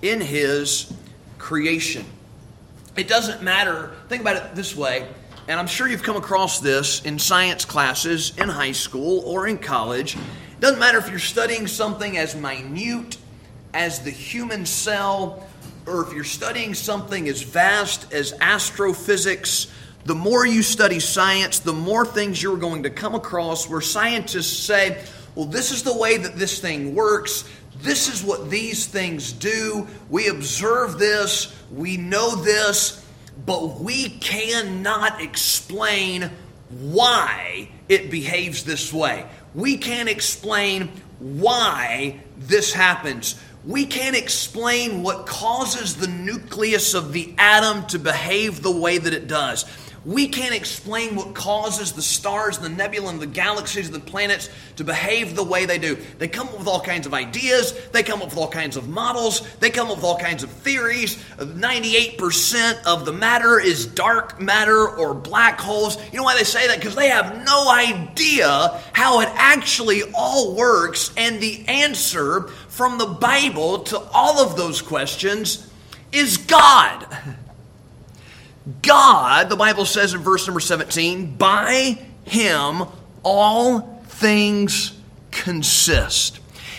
in 0.00 0.20
his 0.20 0.92
creation. 1.38 2.06
It 2.96 3.06
doesn't 3.06 3.42
matter, 3.42 3.92
think 4.08 4.22
about 4.22 4.36
it 4.36 4.54
this 4.54 4.74
way, 4.74 5.06
and 5.46 5.60
I'm 5.60 5.66
sure 5.66 5.86
you've 5.86 6.02
come 6.02 6.16
across 6.16 6.60
this 6.60 7.04
in 7.04 7.18
science 7.18 7.64
classes 7.64 8.32
in 8.36 8.48
high 8.48 8.72
school 8.72 9.20
or 9.20 9.46
in 9.46 9.58
college. 9.58 10.16
Doesn't 10.60 10.80
matter 10.80 10.98
if 10.98 11.08
you're 11.08 11.20
studying 11.20 11.66
something 11.68 12.16
as 12.18 12.34
minute 12.34 13.16
as 13.72 14.00
the 14.00 14.10
human 14.10 14.66
cell 14.66 15.46
or 15.86 16.04
if 16.04 16.12
you're 16.12 16.24
studying 16.24 16.74
something 16.74 17.28
as 17.28 17.42
vast 17.42 18.12
as 18.12 18.34
astrophysics, 18.40 19.68
the 20.04 20.14
more 20.14 20.44
you 20.44 20.62
study 20.62 20.98
science, 21.00 21.60
the 21.60 21.72
more 21.72 22.04
things 22.04 22.42
you're 22.42 22.56
going 22.56 22.82
to 22.82 22.90
come 22.90 23.14
across 23.14 23.68
where 23.68 23.80
scientists 23.80 24.58
say, 24.58 25.04
well, 25.34 25.46
this 25.46 25.70
is 25.70 25.84
the 25.84 25.96
way 25.96 26.16
that 26.16 26.36
this 26.36 26.60
thing 26.60 26.94
works. 26.94 27.44
This 27.80 28.12
is 28.12 28.24
what 28.24 28.50
these 28.50 28.86
things 28.86 29.32
do. 29.32 29.86
We 30.10 30.28
observe 30.28 30.98
this. 30.98 31.54
We 31.70 31.96
know 31.96 32.34
this. 32.34 33.04
But 33.46 33.80
we 33.80 34.08
cannot 34.08 35.22
explain 35.22 36.30
why 36.70 37.70
it 37.88 38.10
behaves 38.10 38.64
this 38.64 38.92
way. 38.92 39.26
We 39.54 39.76
can't 39.78 40.08
explain 40.08 40.90
why 41.18 42.20
this 42.36 42.72
happens. 42.72 43.40
We 43.64 43.86
can't 43.86 44.16
explain 44.16 45.02
what 45.02 45.26
causes 45.26 45.96
the 45.96 46.06
nucleus 46.06 46.94
of 46.94 47.12
the 47.12 47.34
atom 47.38 47.86
to 47.88 47.98
behave 47.98 48.62
the 48.62 48.70
way 48.70 48.98
that 48.98 49.12
it 49.12 49.26
does. 49.26 49.64
We 50.08 50.26
can't 50.28 50.54
explain 50.54 51.16
what 51.16 51.34
causes 51.34 51.92
the 51.92 52.00
stars 52.00 52.56
the 52.56 52.70
nebula 52.70 53.10
and 53.10 53.20
the 53.20 53.26
galaxies 53.26 53.90
the 53.90 54.00
planets 54.00 54.48
to 54.76 54.84
behave 54.84 55.36
the 55.36 55.44
way 55.44 55.66
they 55.66 55.76
do. 55.76 55.98
They 56.16 56.28
come 56.28 56.48
up 56.48 56.58
with 56.58 56.66
all 56.66 56.80
kinds 56.80 57.06
of 57.06 57.12
ideas, 57.12 57.78
they 57.92 58.02
come 58.02 58.22
up 58.22 58.30
with 58.30 58.38
all 58.38 58.48
kinds 58.48 58.78
of 58.78 58.88
models, 58.88 59.42
they 59.56 59.68
come 59.68 59.88
up 59.88 59.96
with 59.96 60.04
all 60.06 60.16
kinds 60.16 60.42
of 60.42 60.50
theories. 60.50 61.22
98% 61.36 62.84
of 62.86 63.04
the 63.04 63.12
matter 63.12 63.60
is 63.60 63.84
dark 63.84 64.40
matter 64.40 64.88
or 64.88 65.12
black 65.12 65.60
holes. 65.60 65.98
You 66.10 66.16
know 66.16 66.24
why 66.24 66.38
they 66.38 66.44
say 66.44 66.66
that? 66.68 66.78
Because 66.78 66.94
they 66.94 67.10
have 67.10 67.44
no 67.44 67.70
idea 67.70 68.80
how 68.94 69.20
it 69.20 69.28
actually 69.34 70.04
all 70.14 70.54
works, 70.54 71.12
and 71.18 71.38
the 71.38 71.68
answer 71.68 72.48
from 72.68 72.96
the 72.96 73.08
Bible 73.08 73.80
to 73.80 73.98
all 74.14 74.38
of 74.38 74.56
those 74.56 74.80
questions 74.80 75.70
is 76.12 76.38
God. 76.38 77.06
God, 78.82 79.48
the 79.48 79.56
Bible 79.56 79.84
says 79.84 80.14
in 80.14 80.20
verse 80.20 80.46
number 80.46 80.60
17, 80.60 81.36
by 81.36 81.98
him 82.24 82.82
all 83.22 84.02
things 84.06 84.92
consist. 85.30 86.37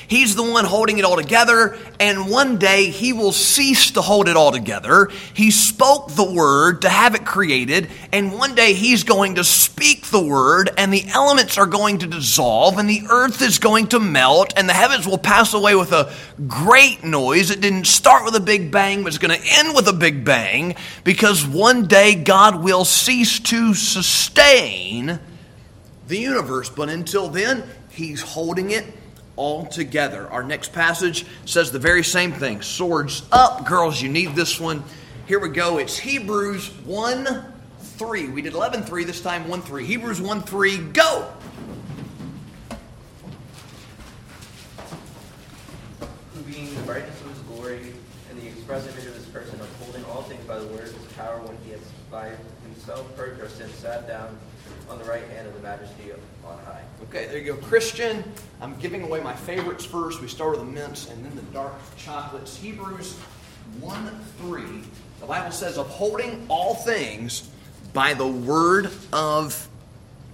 He's 0.09 0.35
the 0.35 0.43
one 0.43 0.65
holding 0.65 0.97
it 0.97 1.05
all 1.05 1.17
together, 1.17 1.77
and 1.99 2.31
one 2.31 2.57
day 2.57 2.89
he 2.89 3.13
will 3.13 3.31
cease 3.31 3.91
to 3.91 4.01
hold 4.01 4.27
it 4.27 4.35
all 4.35 4.51
together. 4.51 5.11
He 5.35 5.51
spoke 5.51 6.09
the 6.09 6.29
word 6.29 6.81
to 6.81 6.89
have 6.89 7.13
it 7.13 7.27
created, 7.27 7.91
and 8.11 8.33
one 8.33 8.55
day 8.55 8.73
he's 8.73 9.03
going 9.03 9.35
to 9.35 9.43
speak 9.43 10.07
the 10.07 10.19
word, 10.19 10.71
and 10.79 10.91
the 10.91 11.05
elements 11.09 11.59
are 11.59 11.67
going 11.67 11.99
to 11.99 12.07
dissolve, 12.07 12.79
and 12.79 12.89
the 12.89 13.03
earth 13.07 13.43
is 13.43 13.59
going 13.59 13.85
to 13.89 13.99
melt, 13.99 14.51
and 14.57 14.67
the 14.67 14.73
heavens 14.73 15.07
will 15.07 15.19
pass 15.19 15.53
away 15.53 15.75
with 15.75 15.91
a 15.91 16.11
great 16.47 17.03
noise. 17.03 17.51
It 17.51 17.61
didn't 17.61 17.85
start 17.85 18.25
with 18.25 18.33
a 18.33 18.39
big 18.39 18.71
bang, 18.71 19.03
but 19.03 19.09
it's 19.09 19.19
going 19.19 19.39
to 19.39 19.47
end 19.59 19.75
with 19.75 19.87
a 19.87 19.93
big 19.93 20.25
bang, 20.25 20.75
because 21.03 21.45
one 21.45 21.85
day 21.85 22.15
God 22.15 22.63
will 22.63 22.83
cease 22.83 23.39
to 23.41 23.75
sustain 23.75 25.19
the 26.07 26.17
universe. 26.17 26.71
But 26.71 26.89
until 26.89 27.29
then, 27.29 27.63
he's 27.91 28.23
holding 28.23 28.71
it 28.71 28.85
all 29.39 29.65
together. 29.65 30.29
Our 30.29 30.43
next 30.43 30.73
passage 30.73 31.25
says 31.45 31.71
the 31.71 31.79
very 31.79 32.03
same 32.03 32.33
thing. 32.33 32.61
Swords 32.61 33.23
up, 33.31 33.65
girls, 33.65 34.01
you 34.01 34.09
need 34.09 34.35
this 34.35 34.59
one. 34.59 34.83
Here 35.27 35.39
we 35.39 35.47
go. 35.47 35.77
It's 35.77 35.97
Hebrews 35.97 36.67
1 36.83 37.53
3. 37.79 38.27
We 38.27 38.41
did 38.41 38.53
11 38.53 38.83
3 38.83 39.05
this 39.05 39.21
time, 39.21 39.47
1 39.47 39.61
3. 39.61 39.85
Hebrews 39.85 40.19
1 40.19 40.41
3, 40.41 40.77
go! 40.89 41.31
Who 46.33 46.41
being 46.41 46.75
the 46.75 46.81
brightness 46.81 47.21
of 47.21 47.29
his 47.29 47.39
glory 47.39 47.93
and 48.29 48.41
the 48.41 48.47
express 48.47 48.91
image 48.91 49.05
of 49.05 49.15
his 49.15 49.25
person, 49.27 49.57
upholding 49.61 50.03
all 50.05 50.23
things 50.23 50.43
by 50.43 50.59
the 50.59 50.67
word 50.67 50.89
of 50.89 50.95
his 50.95 51.13
power, 51.13 51.39
when 51.39 51.57
he 51.63 51.71
has 51.71 51.81
by 52.11 52.29
himself 52.63 53.15
purged 53.15 53.39
our 53.39 53.47
sins, 53.47 53.73
sat 53.75 54.05
down 54.05 54.37
on 54.89 54.97
the 54.97 55.05
right 55.05 55.23
hand 55.29 55.47
of 55.47 55.53
the 55.53 55.59
majesty 55.61 56.11
of 56.11 56.19
on 56.45 56.57
high. 56.65 56.81
Okay, 57.03 57.27
there 57.27 57.37
you 57.37 57.53
go. 57.53 57.55
Christian, 57.57 58.23
I'm 58.61 58.77
giving 58.79 59.03
away 59.03 59.21
my 59.21 59.35
favorites 59.35 59.85
first. 59.85 60.21
We 60.21 60.27
start 60.27 60.51
with 60.51 60.59
the 60.59 60.65
mints 60.65 61.09
and 61.09 61.23
then 61.23 61.35
the 61.35 61.41
dark 61.53 61.73
chocolates. 61.97 62.57
Hebrews 62.57 63.15
1 63.79 64.19
3. 64.39 64.63
The 65.19 65.25
Bible 65.25 65.51
says, 65.51 65.77
upholding 65.77 66.45
all 66.49 66.75
things 66.75 67.49
by 67.93 68.13
the 68.13 68.27
word 68.27 68.89
of 69.11 69.67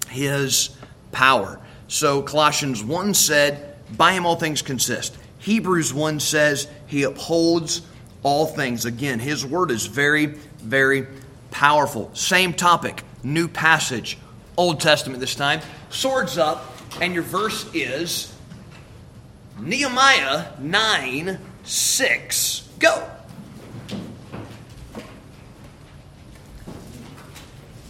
his 0.10 0.76
power. 1.12 1.60
So 1.88 2.22
Colossians 2.22 2.84
1 2.84 3.13
said, 3.13 3.76
by 3.98 4.13
him 4.13 4.26
all 4.26 4.36
things 4.36 4.62
consist. 4.62 5.18
Hebrews 5.39 5.94
1 5.94 6.20
says, 6.20 6.68
he 6.88 7.04
upholds 7.04 7.82
all 8.24 8.46
things. 8.46 8.86
Again, 8.86 9.20
his 9.20 9.46
word 9.46 9.72
is 9.72 9.86
very, 9.86 10.26
very 10.26 11.08
powerful. 11.52 12.10
Same 12.13 12.54
topic, 12.54 13.04
new 13.24 13.48
passage, 13.48 14.18
Old 14.58 14.80
Testament 14.80 15.20
this 15.20 15.36
time. 15.36 15.62
Swords 15.89 16.38
up, 16.38 16.76
and 17.02 17.13
your 17.13 17.24
verse 17.24 17.70
is 17.74 18.34
Nehemiah 19.60 20.48
9 20.60 21.39
6. 21.63 22.70
Go. 22.80 23.10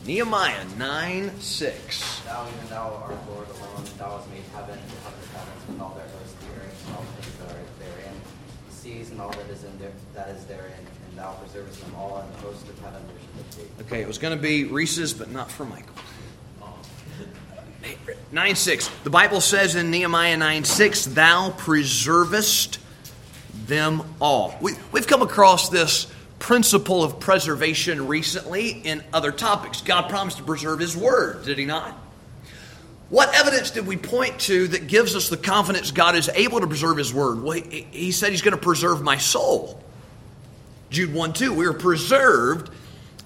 Nehemiah 0.06 0.66
9 0.78 1.40
6. 1.40 2.22
Thou, 2.22 2.48
even 2.48 2.70
thou 2.70 3.04
art 3.04 3.16
Lord 3.30 3.48
alone, 3.50 3.84
thou 3.98 4.18
hast 4.18 4.30
made 4.30 4.44
heaven, 4.54 4.78
the 4.88 5.02
heaven 5.02 5.20
of 5.20 5.34
heavens, 5.34 5.68
with 5.68 5.82
all 5.82 5.96
their 5.96 6.08
hosts, 6.08 6.34
the 6.34 6.62
earth, 6.62 6.86
and 6.88 6.96
all 6.96 7.04
things 7.04 7.36
that 7.38 7.52
are 7.52 7.64
therein, 7.80 8.16
the 8.70 8.76
seas 8.76 9.10
and 9.10 9.20
all 9.20 9.32
that 9.32 9.50
is 9.50 9.64
in 9.64 9.78
there, 9.80 9.92
that 10.14 10.30
is 10.30 10.46
therein, 10.46 10.72
and 11.10 11.18
thou 11.18 11.34
preservest 11.34 11.82
them 11.82 11.96
all, 11.96 12.18
and 12.18 12.34
the 12.34 12.38
hosts 12.38 12.70
of 12.70 12.80
heaven 12.80 13.02
Okay, 13.82 14.02
it 14.02 14.08
was 14.08 14.18
going 14.18 14.36
to 14.36 14.42
be 14.42 14.64
Reese's, 14.64 15.14
but 15.14 15.32
not 15.32 15.52
for 15.52 15.66
Michael. 15.66 15.96
9 18.32 18.56
6. 18.56 18.88
The 19.04 19.10
Bible 19.10 19.42
says 19.42 19.76
in 19.76 19.92
Nehemiah 19.92 20.38
9 20.38 20.64
6, 20.64 21.06
Thou 21.06 21.52
preservest 21.52 22.80
them 23.68 24.04
all. 24.20 24.56
We, 24.62 24.74
we've 24.92 25.08
come 25.08 25.22
across 25.22 25.70
this 25.70 26.08
principle 26.40 27.04
of 27.04 27.20
preservation 27.20 28.08
recently 28.08 28.70
in 28.70 29.04
other 29.14 29.32
topics. 29.32 29.82
God 29.82 30.10
promised 30.10 30.38
to 30.38 30.44
preserve 30.44 30.80
His 30.80 30.96
Word, 30.96 31.46
did 31.46 31.58
He 31.58 31.66
not? 31.66 31.98
What 33.10 33.34
evidence 33.36 33.72
did 33.72 33.86
we 33.86 33.98
point 33.98 34.40
to 34.42 34.68
that 34.70 34.88
gives 34.88 35.16
us 35.16 35.30
the 35.30 35.38
confidence 35.38 35.92
God 35.92 36.16
is 36.16 36.28
able 36.30 36.60
to 36.60 36.68
preserve 36.68 36.98
His 36.98 37.14
Word? 37.14 37.42
Well, 37.42 37.54
He, 37.54 37.88
he 37.92 38.12
said 38.12 38.32
He's 38.32 38.42
going 38.42 38.56
to 38.56 38.62
preserve 38.62 39.02
my 39.02 39.18
soul. 39.18 39.82
Jude 40.90 41.14
1 41.14 41.34
2, 41.34 41.54
we 41.54 41.66
are 41.66 41.74
preserved 41.74 42.72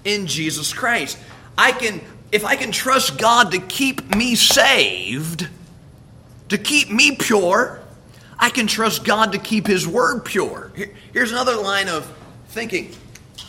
in 0.04 0.28
Jesus 0.28 0.74
Christ. 0.74 1.18
I 1.58 1.72
can 1.72 2.02
if 2.32 2.46
I 2.46 2.56
can 2.56 2.72
trust 2.72 3.18
God 3.18 3.52
to 3.52 3.60
keep 3.60 4.16
me 4.16 4.36
saved, 4.36 5.48
to 6.50 6.58
keep 6.58 6.90
me 6.92 7.16
pure, 7.16 7.82
I 8.38 8.50
can 8.50 8.68
trust 8.68 9.04
God 9.04 9.34
to 9.34 9.38
keep 9.38 9.68
His 9.68 9.88
Word 9.88 10.24
pure. 10.26 10.72
here's 11.14 11.32
another 11.32 11.56
line 11.56 11.90
of 11.90 12.12
thinking. 12.50 12.96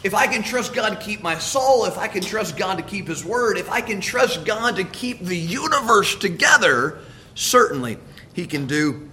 If 0.02 0.14
I 0.14 0.26
can 0.26 0.42
trust 0.42 0.72
God 0.72 0.90
to 0.90 0.96
keep 0.96 1.22
my 1.22 1.36
soul, 1.36 1.84
if 1.84 1.98
I 1.98 2.08
can 2.08 2.22
trust 2.22 2.56
God 2.56 2.76
to 2.78 2.82
keep 2.82 3.06
His 3.06 3.24
Word, 3.24 3.58
if 3.58 3.70
I 3.70 3.82
can 3.82 4.00
trust 4.00 4.44
God 4.44 4.76
to 4.76 4.84
keep 4.84 5.20
the 5.20 5.36
universe 5.36 6.16
together, 6.16 6.98
certainly 7.34 7.98
He 8.32 8.46
can 8.46 8.66
do 8.66 9.10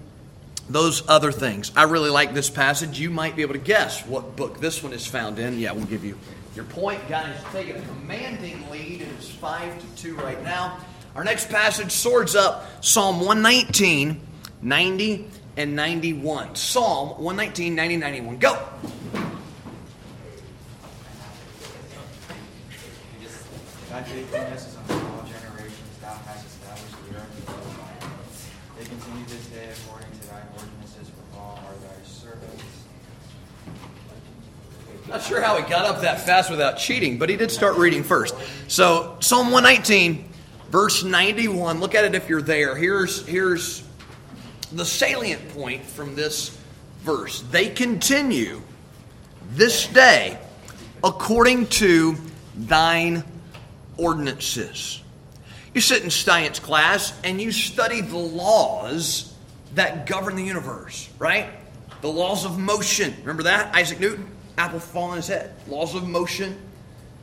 those 0.69 1.08
other 1.08 1.32
things. 1.32 1.71
I 1.75 1.84
really 1.84 2.10
like 2.10 2.34
this 2.34 2.49
passage. 2.49 2.99
You 2.99 3.10
might 3.10 3.36
be 3.36 3.41
able 3.41 3.53
to 3.53 3.60
guess 3.60 4.06
what 4.06 4.36
book 4.36 4.60
this 4.60 4.82
one 4.82 4.93
is 4.93 5.06
found 5.06 5.39
in. 5.39 5.60
Yeah, 5.60 5.73
we'll 5.73 5.86
give 5.86 6.03
you 6.03 6.17
your 6.58 6.65
point. 6.65 7.00
God 7.08 7.34
taking 7.54 7.78
a 7.78 7.82
commanding 7.82 8.70
lead. 8.70 9.02
It 9.02 9.08
is 9.20 9.30
5 9.30 9.80
to 9.80 10.04
2 10.04 10.15
right 10.17 10.43
now. 10.43 10.80
Our 11.15 11.24
next 11.24 11.50
passage, 11.50 11.91
swords 11.91 12.36
up, 12.36 12.84
Psalm 12.84 13.20
119, 13.20 14.20
90 14.62 15.28
and 15.56 15.76
91. 15.76 16.56
Psalm 16.56 17.10
119, 17.10 17.76
90, 17.76 17.98
91. 17.98 18.38
Go 18.38 18.67
faithfulness 24.08 24.67
is 24.67 24.78
unto 24.78 24.93
all 24.93 25.26
generations. 25.26 25.98
Thou 26.02 26.13
hast 26.26 26.46
established 26.46 26.96
the 27.10 27.17
earth 27.17 27.34
They 28.78 28.86
continue 28.86 29.26
this 29.26 29.46
day 29.48 29.70
according 29.74 30.12
to 30.20 30.28
thy 30.28 30.41
ordinances, 30.54 31.10
for 31.10 31.39
all 31.39 31.60
are 31.65 31.76
thy 31.82 31.98
servants. 32.06 32.63
Not 35.08 35.24
sure 35.24 35.41
how 35.41 35.56
he 35.56 35.70
got 35.70 35.86
up 35.86 36.02
that 36.02 36.22
fast 36.22 36.50
without 36.50 36.78
cheating, 36.78 37.17
but 37.17 37.30
he 37.30 37.38
did 37.38 37.50
start 37.50 37.78
reading 37.78 38.04
first. 38.04 38.36
So, 38.67 39.15
Psalm 39.22 39.52
119, 39.52 40.28
verse 40.70 41.04
91. 41.04 41.80
Look 41.80 41.96
at 41.96 42.04
it 42.04 42.13
if 42.13 42.28
you're 42.28 42.41
there. 42.41 42.76
Here's, 42.76 43.26
here's 43.26 43.88
the 44.74 44.84
salient 44.84 45.48
point 45.50 45.84
from 45.84 46.15
this 46.15 46.58
verse. 47.04 47.41
They 47.52 47.70
continue 47.70 48.62
this 49.52 49.88
day 49.88 50.38
according 51.02 51.67
to 51.67 52.17
thine 52.56 53.24
ordinances. 53.96 55.02
You 55.74 55.80
sit 55.80 56.04
in 56.04 56.10
science 56.10 56.60
class 56.60 57.13
and 57.24 57.39
you 57.39 57.54
study 57.54 58.02
the 58.02 58.17
laws 58.17 59.34
that 59.76 60.06
govern 60.06 60.36
the 60.36 60.43
universe, 60.43 61.10
right? 61.17 61.50
The 62.02 62.12
laws 62.12 62.43
of 62.43 62.60
motion. 62.60 63.15
Remember 63.22 63.43
that? 63.43 63.74
Isaac 63.74 64.02
Newton? 64.02 64.30
Apple 64.58 64.80
fall 64.80 65.12
on 65.12 65.17
his 65.17 65.28
head. 65.28 65.54
Laws 65.67 65.96
of 65.96 66.08
motion. 66.08 66.58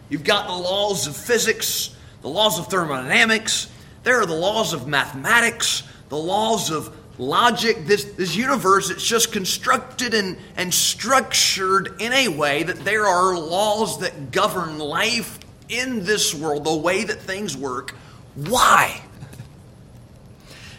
You've 0.08 0.24
got 0.24 0.46
the 0.46 0.52
laws 0.52 1.06
of 1.06 1.16
physics, 1.16 1.94
the 2.22 2.28
laws 2.28 2.58
of 2.58 2.68
thermodynamics. 2.68 3.68
There 4.04 4.20
are 4.20 4.26
the 4.26 4.34
laws 4.34 4.72
of 4.72 4.86
mathematics, 4.86 5.82
the 6.10 6.16
laws 6.16 6.70
of 6.70 6.94
logic. 7.18 7.86
This, 7.86 8.04
this 8.04 8.36
universe, 8.36 8.90
it's 8.90 9.04
just 9.04 9.32
constructed 9.32 10.14
and, 10.14 10.36
and 10.56 10.72
structured 10.72 12.00
in 12.00 12.12
a 12.12 12.28
way 12.28 12.62
that 12.62 12.84
there 12.84 13.06
are 13.06 13.36
laws 13.36 14.00
that 14.00 14.30
govern 14.30 14.78
life 14.78 15.38
in 15.68 16.04
this 16.04 16.34
world, 16.34 16.64
the 16.64 16.76
way 16.76 17.04
that 17.04 17.20
things 17.20 17.56
work. 17.56 17.92
Why? 18.34 19.00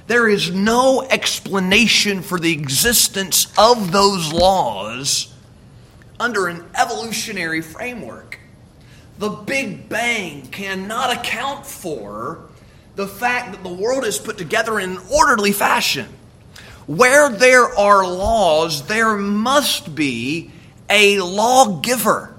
There 0.07 0.29
is 0.29 0.51
no 0.51 1.01
explanation 1.01 2.21
for 2.21 2.39
the 2.39 2.53
existence 2.53 3.51
of 3.57 3.91
those 3.91 4.31
laws 4.31 5.34
under 6.19 6.47
an 6.47 6.63
evolutionary 6.75 7.61
framework. 7.61 8.39
the 9.17 9.29
Big 9.29 9.87
Bang 9.87 10.41
cannot 10.47 11.15
account 11.15 11.65
for 11.65 12.49
the 12.95 13.07
fact 13.07 13.51
that 13.51 13.63
the 13.63 13.73
world 13.73 14.05
is 14.05 14.17
put 14.17 14.37
together 14.37 14.79
in 14.79 14.91
an 14.91 14.99
orderly 15.13 15.51
fashion. 15.51 16.07
Where 16.85 17.29
there 17.29 17.67
are 17.77 18.05
laws, 18.05 18.85
there 18.87 19.17
must 19.17 19.95
be 19.95 20.51
a 20.89 21.19
lawgiver. 21.19 22.35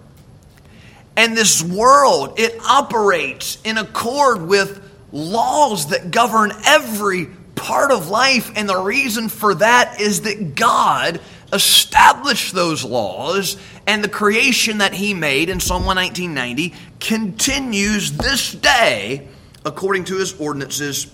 And 1.17 1.37
this 1.37 1.63
world, 1.63 2.39
it 2.39 2.61
operates 2.63 3.59
in 3.65 3.79
accord 3.79 4.43
with 4.43 4.83
laws 5.13 5.89
that 5.89 6.11
govern 6.11 6.53
every 6.67 7.27
part 7.55 7.91
of 7.91 8.09
life. 8.09 8.53
And 8.55 8.69
the 8.69 8.79
reason 8.79 9.29
for 9.31 9.55
that 9.55 10.01
is 10.01 10.23
that 10.23 10.55
God 10.55 11.21
established 11.53 12.55
those 12.55 12.85
laws, 12.85 13.57
and 13.87 14.03
the 14.03 14.09
creation 14.09 14.79
that 14.79 14.95
He 14.95 15.15
made 15.15 15.49
in 15.49 15.61
Psalm 15.61 15.85
119.90 15.85 16.75
continues 17.01 18.13
this 18.13 18.53
day 18.53 19.29
according 19.65 20.05
to 20.05 20.17
His 20.19 20.39
ordinances 20.41 21.13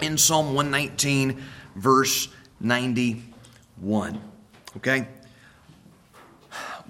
in 0.00 0.18
Psalm 0.18 0.54
119, 0.54 1.42
verse 1.76 2.28
91. 2.60 4.20
Okay? 4.76 5.08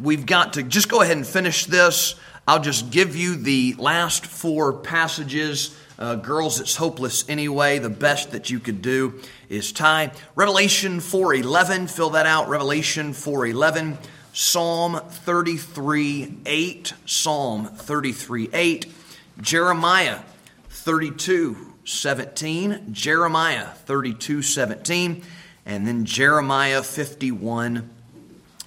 We've 0.01 0.27
got 0.27 0.55
to 0.55 0.63
just 0.63 0.89
go 0.89 1.03
ahead 1.03 1.17
and 1.17 1.27
finish 1.27 1.67
this. 1.67 2.15
I'll 2.47 2.63
just 2.63 2.91
give 2.91 3.17
you 3.17 3.37
the 3.37 3.75
last 3.79 4.25
four 4.25 4.73
passages. 4.73 5.77
Uh, 5.99 6.15
girls, 6.15 6.61
it's 6.61 6.77
hopeless 6.77 7.25
anyway. 7.29 7.79
The 7.81 7.91
best 7.91 8.31
that 8.31 8.51
you 8.51 8.61
could 8.61 8.83
do 8.83 9.21
is 9.49 9.73
tie. 9.73 10.13
Revelation 10.37 10.99
4.11, 10.99 11.91
fill 11.91 12.11
that 12.11 12.27
out. 12.27 12.49
Revelation 12.49 13.13
4.11. 13.13 13.99
Psalm 14.33 15.01
33 15.01 16.35
8. 16.47 16.95
Psalm 17.05 17.67
33 17.67 18.51
8. 18.53 18.93
Jeremiah 19.41 20.21
32 20.69 21.75
17. 21.85 22.93
Jeremiah 22.93 23.67
32 23.67 24.43
17. 24.43 25.23
And 25.67 25.87
then 25.87 26.05
Jeremiah 26.05 26.85
51 26.85 27.91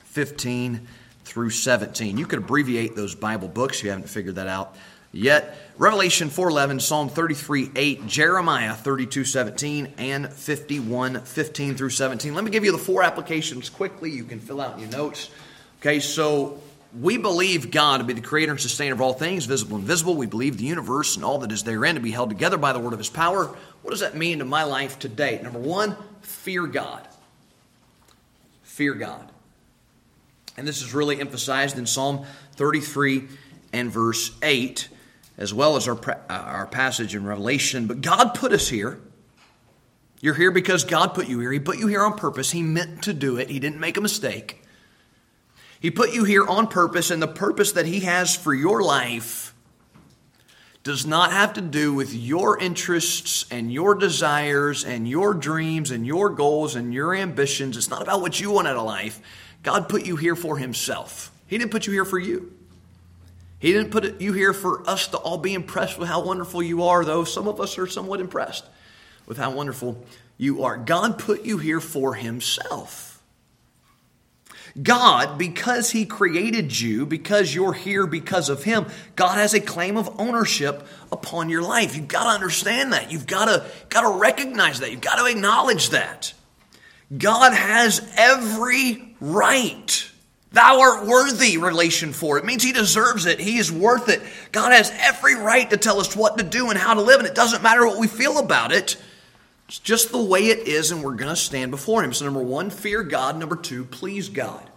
15 0.03 0.87
through 1.23 1.49
17. 1.51 2.17
You 2.17 2.25
could 2.25 2.39
abbreviate 2.39 2.97
those 2.97 3.15
Bible 3.15 3.47
books 3.47 3.77
if 3.77 3.85
you 3.85 3.89
haven't 3.91 4.09
figured 4.09 4.35
that 4.35 4.47
out 4.47 4.75
yet. 5.13 5.57
Revelation 5.81 6.29
4:11, 6.29 6.79
Psalm 6.79 7.09
33 7.09 7.71
8, 7.75 8.05
Jeremiah 8.05 8.75
32:17, 8.75 9.91
and 9.97 10.31
51:15 10.31 11.75
through 11.75 11.89
17. 11.89 12.35
Let 12.35 12.43
me 12.43 12.51
give 12.51 12.63
you 12.63 12.71
the 12.71 12.77
four 12.77 13.01
applications 13.01 13.67
quickly. 13.67 14.11
You 14.11 14.23
can 14.23 14.39
fill 14.39 14.61
out 14.61 14.79
your 14.79 14.89
notes. 14.89 15.31
Okay, 15.79 15.99
so 15.99 16.61
we 16.99 17.17
believe 17.17 17.71
God 17.71 17.97
to 17.97 18.03
be 18.03 18.13
the 18.13 18.21
creator 18.21 18.51
and 18.51 18.61
sustainer 18.61 18.93
of 18.93 19.01
all 19.01 19.13
things, 19.13 19.45
visible 19.45 19.77
and 19.77 19.81
invisible. 19.81 20.13
We 20.13 20.27
believe 20.27 20.59
the 20.59 20.65
universe 20.65 21.15
and 21.15 21.25
all 21.25 21.39
that 21.39 21.51
is 21.51 21.63
therein 21.63 21.95
to 21.95 22.01
be 22.01 22.11
held 22.11 22.29
together 22.29 22.57
by 22.57 22.73
the 22.73 22.79
word 22.79 22.93
of 22.93 22.99
his 22.99 23.09
power. 23.09 23.45
What 23.81 23.89
does 23.89 24.01
that 24.01 24.15
mean 24.15 24.37
to 24.37 24.45
my 24.45 24.65
life 24.65 24.99
today? 24.99 25.39
Number 25.41 25.57
one, 25.57 25.97
fear 26.21 26.67
God. 26.67 27.07
Fear 28.61 28.93
God. 28.93 29.31
And 30.57 30.67
this 30.67 30.83
is 30.83 30.93
really 30.93 31.19
emphasized 31.19 31.79
in 31.79 31.87
Psalm 31.87 32.23
33 32.51 33.27
and 33.73 33.91
verse 33.91 34.29
8, 34.43 34.87
as 35.41 35.51
well 35.55 35.75
as 35.75 35.87
our, 35.87 35.99
uh, 36.07 36.21
our 36.29 36.67
passage 36.67 37.15
in 37.15 37.25
Revelation. 37.25 37.87
But 37.87 38.01
God 38.01 38.35
put 38.35 38.53
us 38.53 38.69
here. 38.69 39.01
You're 40.21 40.35
here 40.35 40.51
because 40.51 40.83
God 40.83 41.15
put 41.15 41.27
you 41.27 41.39
here. 41.39 41.51
He 41.51 41.59
put 41.59 41.79
you 41.79 41.87
here 41.87 42.03
on 42.03 42.15
purpose. 42.15 42.51
He 42.51 42.61
meant 42.61 43.01
to 43.03 43.13
do 43.13 43.37
it, 43.37 43.49
He 43.49 43.59
didn't 43.59 43.79
make 43.79 43.97
a 43.97 44.01
mistake. 44.01 44.61
He 45.79 45.89
put 45.89 46.13
you 46.13 46.25
here 46.25 46.45
on 46.45 46.67
purpose, 46.67 47.09
and 47.09 47.19
the 47.19 47.27
purpose 47.27 47.71
that 47.71 47.87
He 47.87 48.01
has 48.01 48.35
for 48.35 48.53
your 48.53 48.83
life 48.83 49.55
does 50.83 51.07
not 51.07 51.31
have 51.31 51.53
to 51.53 51.61
do 51.61 51.91
with 51.91 52.13
your 52.13 52.59
interests 52.59 53.45
and 53.49 53.73
your 53.73 53.95
desires 53.95 54.85
and 54.85 55.09
your 55.09 55.33
dreams 55.33 55.89
and 55.89 56.05
your 56.05 56.29
goals 56.29 56.75
and 56.75 56.93
your 56.93 57.15
ambitions. 57.15 57.77
It's 57.77 57.89
not 57.89 58.03
about 58.03 58.21
what 58.21 58.39
you 58.39 58.51
want 58.51 58.67
out 58.67 58.77
of 58.77 58.85
life. 58.85 59.19
God 59.63 59.89
put 59.89 60.05
you 60.05 60.17
here 60.17 60.35
for 60.35 60.59
Himself. 60.59 61.31
He 61.47 61.57
didn't 61.57 61.71
put 61.71 61.87
you 61.87 61.93
here 61.93 62.05
for 62.05 62.19
you. 62.19 62.53
He 63.61 63.71
didn't 63.71 63.91
put 63.91 64.19
you 64.19 64.33
here 64.33 64.53
for 64.53 64.89
us 64.89 65.07
to 65.09 65.17
all 65.17 65.37
be 65.37 65.53
impressed 65.53 65.99
with 65.99 66.09
how 66.09 66.23
wonderful 66.23 66.63
you 66.63 66.83
are, 66.85 67.05
though 67.05 67.23
some 67.23 67.47
of 67.47 67.61
us 67.61 67.77
are 67.77 67.85
somewhat 67.85 68.19
impressed 68.19 68.65
with 69.27 69.37
how 69.37 69.51
wonderful 69.51 70.03
you 70.35 70.63
are. 70.63 70.77
God 70.77 71.19
put 71.19 71.45
you 71.45 71.59
here 71.59 71.79
for 71.79 72.15
Himself. 72.15 73.21
God, 74.81 75.37
because 75.37 75.91
He 75.91 76.07
created 76.07 76.79
you, 76.79 77.05
because 77.05 77.53
you're 77.53 77.73
here 77.73 78.07
because 78.07 78.49
of 78.49 78.63
Him, 78.63 78.87
God 79.15 79.35
has 79.35 79.53
a 79.53 79.61
claim 79.61 79.95
of 79.95 80.19
ownership 80.19 80.87
upon 81.11 81.49
your 81.49 81.61
life. 81.61 81.95
You've 81.95 82.07
got 82.07 82.23
to 82.23 82.29
understand 82.29 82.93
that. 82.93 83.11
You've 83.11 83.27
got 83.27 83.45
to, 83.45 83.69
got 83.89 84.01
to 84.01 84.19
recognize 84.19 84.79
that. 84.79 84.89
You've 84.89 85.01
got 85.01 85.17
to 85.17 85.25
acknowledge 85.25 85.91
that. 85.91 86.33
God 87.15 87.53
has 87.53 88.01
every 88.17 89.15
right. 89.19 90.10
Thou 90.51 90.81
art 90.81 91.05
worthy 91.07 91.57
Revelation 91.57 92.11
for 92.11 92.37
it. 92.37 92.43
means 92.43 92.63
he 92.63 92.73
deserves 92.73 93.25
it. 93.25 93.39
He 93.39 93.57
is 93.57 93.71
worth 93.71 94.09
it. 94.09 94.21
God 94.51 94.73
has 94.73 94.91
every 94.97 95.35
right 95.35 95.69
to 95.69 95.77
tell 95.77 95.99
us 95.99 96.15
what 96.15 96.37
to 96.37 96.43
do 96.43 96.69
and 96.69 96.77
how 96.77 96.93
to 96.93 97.01
live, 97.01 97.19
and 97.19 97.27
it 97.27 97.35
doesn't 97.35 97.63
matter 97.63 97.85
what 97.85 97.99
we 97.99 98.07
feel 98.07 98.37
about 98.37 98.73
it. 98.73 98.97
It's 99.69 99.79
just 99.79 100.11
the 100.11 100.21
way 100.21 100.47
it 100.47 100.67
is, 100.67 100.91
and 100.91 101.01
we're 101.01 101.15
going 101.15 101.29
to 101.29 101.35
stand 101.37 101.71
before 101.71 102.03
Him. 102.03 102.11
So, 102.11 102.25
number 102.25 102.43
one, 102.43 102.69
fear 102.69 103.03
God. 103.03 103.37
Number 103.37 103.55
two, 103.55 103.85
please 103.85 104.27
God. 104.27 104.69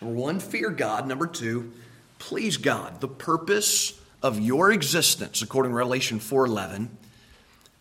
Number 0.00 0.14
one, 0.14 0.38
fear 0.38 0.70
God. 0.70 1.08
Number 1.08 1.26
two, 1.26 1.72
please 2.20 2.56
God. 2.56 3.00
The 3.00 3.08
purpose 3.08 4.00
of 4.22 4.38
your 4.38 4.70
existence, 4.70 5.42
according 5.42 5.72
to 5.72 5.76
Revelation 5.76 6.20
4:11, 6.20 6.90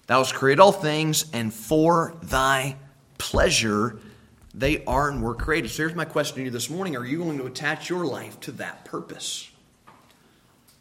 Thou 0.08 0.20
hast 0.20 0.34
created 0.34 0.60
all 0.60 0.72
things, 0.72 1.26
and 1.32 1.54
for 1.54 2.16
Thy 2.24 2.78
pleasure 3.20 4.00
they 4.58 4.84
are 4.86 5.10
and 5.10 5.22
were 5.22 5.36
created. 5.36 5.70
So, 5.72 5.84
here's 5.84 5.96
my 5.96 6.06
question 6.06 6.38
to 6.38 6.44
you 6.44 6.50
this 6.50 6.70
morning: 6.70 6.96
Are 6.96 7.06
you 7.06 7.20
going 7.20 7.38
to 7.38 7.46
attach 7.46 7.90
your 7.90 8.06
life 8.06 8.40
to 8.42 8.52
that 8.54 8.86
purpose? 8.86 9.50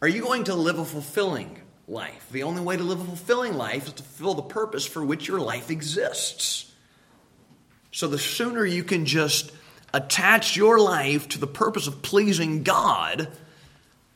Are 0.00 0.08
you 0.08 0.22
going 0.22 0.44
to 0.44 0.54
live 0.54 0.78
a 0.78 0.84
fulfilling 0.84 1.60
life. 1.86 2.28
The 2.30 2.42
only 2.42 2.62
way 2.62 2.76
to 2.76 2.82
live 2.82 3.00
a 3.00 3.04
fulfilling 3.04 3.54
life 3.54 3.86
is 3.86 3.92
to 3.94 4.02
fulfill 4.02 4.34
the 4.34 4.42
purpose 4.42 4.86
for 4.86 5.04
which 5.04 5.28
your 5.28 5.40
life 5.40 5.70
exists. 5.70 6.72
So 7.92 8.08
the 8.08 8.18
sooner 8.18 8.64
you 8.64 8.84
can 8.84 9.06
just 9.06 9.52
attach 9.92 10.56
your 10.56 10.80
life 10.80 11.28
to 11.28 11.38
the 11.38 11.46
purpose 11.46 11.86
of 11.86 12.02
pleasing 12.02 12.62
God, 12.62 13.28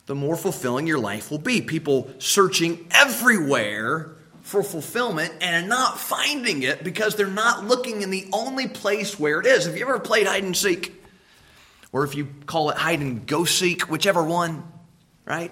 the 0.07 0.15
more 0.15 0.35
fulfilling 0.35 0.87
your 0.87 0.99
life 0.99 1.31
will 1.31 1.37
be. 1.37 1.61
People 1.61 2.09
searching 2.17 2.87
everywhere 2.91 4.15
for 4.49 4.63
fulfillment 4.63 5.31
and 5.41 5.69
not 5.69 5.99
finding 5.99 6.63
it 6.63 6.83
because 6.83 7.15
they're 7.15 7.27
not 7.27 7.65
looking 7.65 8.01
in 8.01 8.09
the 8.09 8.27
only 8.33 8.67
place 8.67 9.19
where 9.19 9.39
it 9.39 9.45
is. 9.45 9.67
Have 9.67 9.77
you 9.77 9.83
ever 9.83 9.99
played 9.99 10.25
hide 10.25 10.43
and 10.43 10.57
seek? 10.57 10.91
Or 11.91 12.03
if 12.03 12.15
you 12.15 12.27
call 12.47 12.71
it 12.71 12.77
hide 12.77 12.99
and 12.99 13.27
go 13.27 13.45
seek, 13.45 13.91
whichever 13.91 14.23
one, 14.23 14.63
right? 15.23 15.51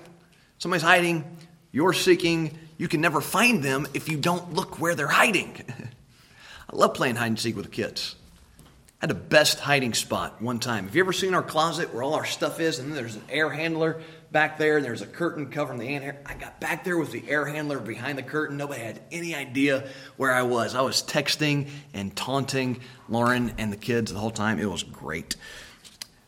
Somebody's 0.58 0.82
hiding, 0.82 1.38
you're 1.72 1.94
seeking, 1.94 2.58
you 2.80 2.88
can 2.88 3.00
never 3.00 3.22
find 3.22 3.62
them 3.62 3.86
if 3.94 4.10
you 4.10 4.18
don't 4.18 4.54
look 4.54 4.80
where 4.80 4.96
they're 4.96 5.08
hiding. 5.08 5.56
I 6.70 6.76
love 6.76 6.96
playing 6.96 7.18
hide 7.18 7.28
and 7.28 7.40
seek 7.40 7.56
with 7.56 7.66
the 7.66 7.72
kids. 7.72 8.16
I 8.60 8.62
had 9.02 9.12
the 9.12 9.16
best 9.16 9.60
hiding 9.60 9.94
spot 9.94 10.42
one 10.42 10.58
time. 10.58 10.86
Have 10.86 10.96
you 10.96 11.04
ever 11.04 11.14
seen 11.14 11.36
our 11.36 11.44
closet 11.44 11.94
where 11.94 12.02
all 12.02 12.16
our 12.16 12.26
stuff 12.26 12.60
is, 12.60 12.80
and 12.80 12.90
then 12.90 12.96
there's 12.96 13.16
an 13.16 13.26
air 13.30 13.52
handler 13.52 14.02
back 14.32 14.58
there, 14.58 14.78
and 14.78 14.86
there's 14.86 15.02
a 15.02 15.08
curtain 15.08 15.50
covering 15.50 15.80
the 15.80 15.88
air? 15.88 16.22
I 16.26 16.34
got 16.34 16.60
back 16.60 16.84
there 16.84 16.98
with 16.98 17.12
the 17.12 17.24
air 17.30 17.46
handler 17.46 17.80
behind 17.80 18.18
the 18.18 18.24
curtain. 18.24 18.58
Nobody 18.58 18.82
had 18.82 19.00
any 19.12 19.36
idea 19.36 19.88
where 20.18 20.34
I 20.34 20.44
was. 20.44 20.76
I 20.76 20.82
was 20.82 21.02
texting 21.02 21.70
and 21.94 22.16
taunting 22.16 22.80
Lauren 23.10 23.54
and 23.58 23.72
the 23.72 23.78
kids 23.78 24.12
the 24.12 24.20
whole 24.20 24.32
time. 24.32 24.60
It 24.60 24.70
was 24.70 24.84
great. 24.84 25.36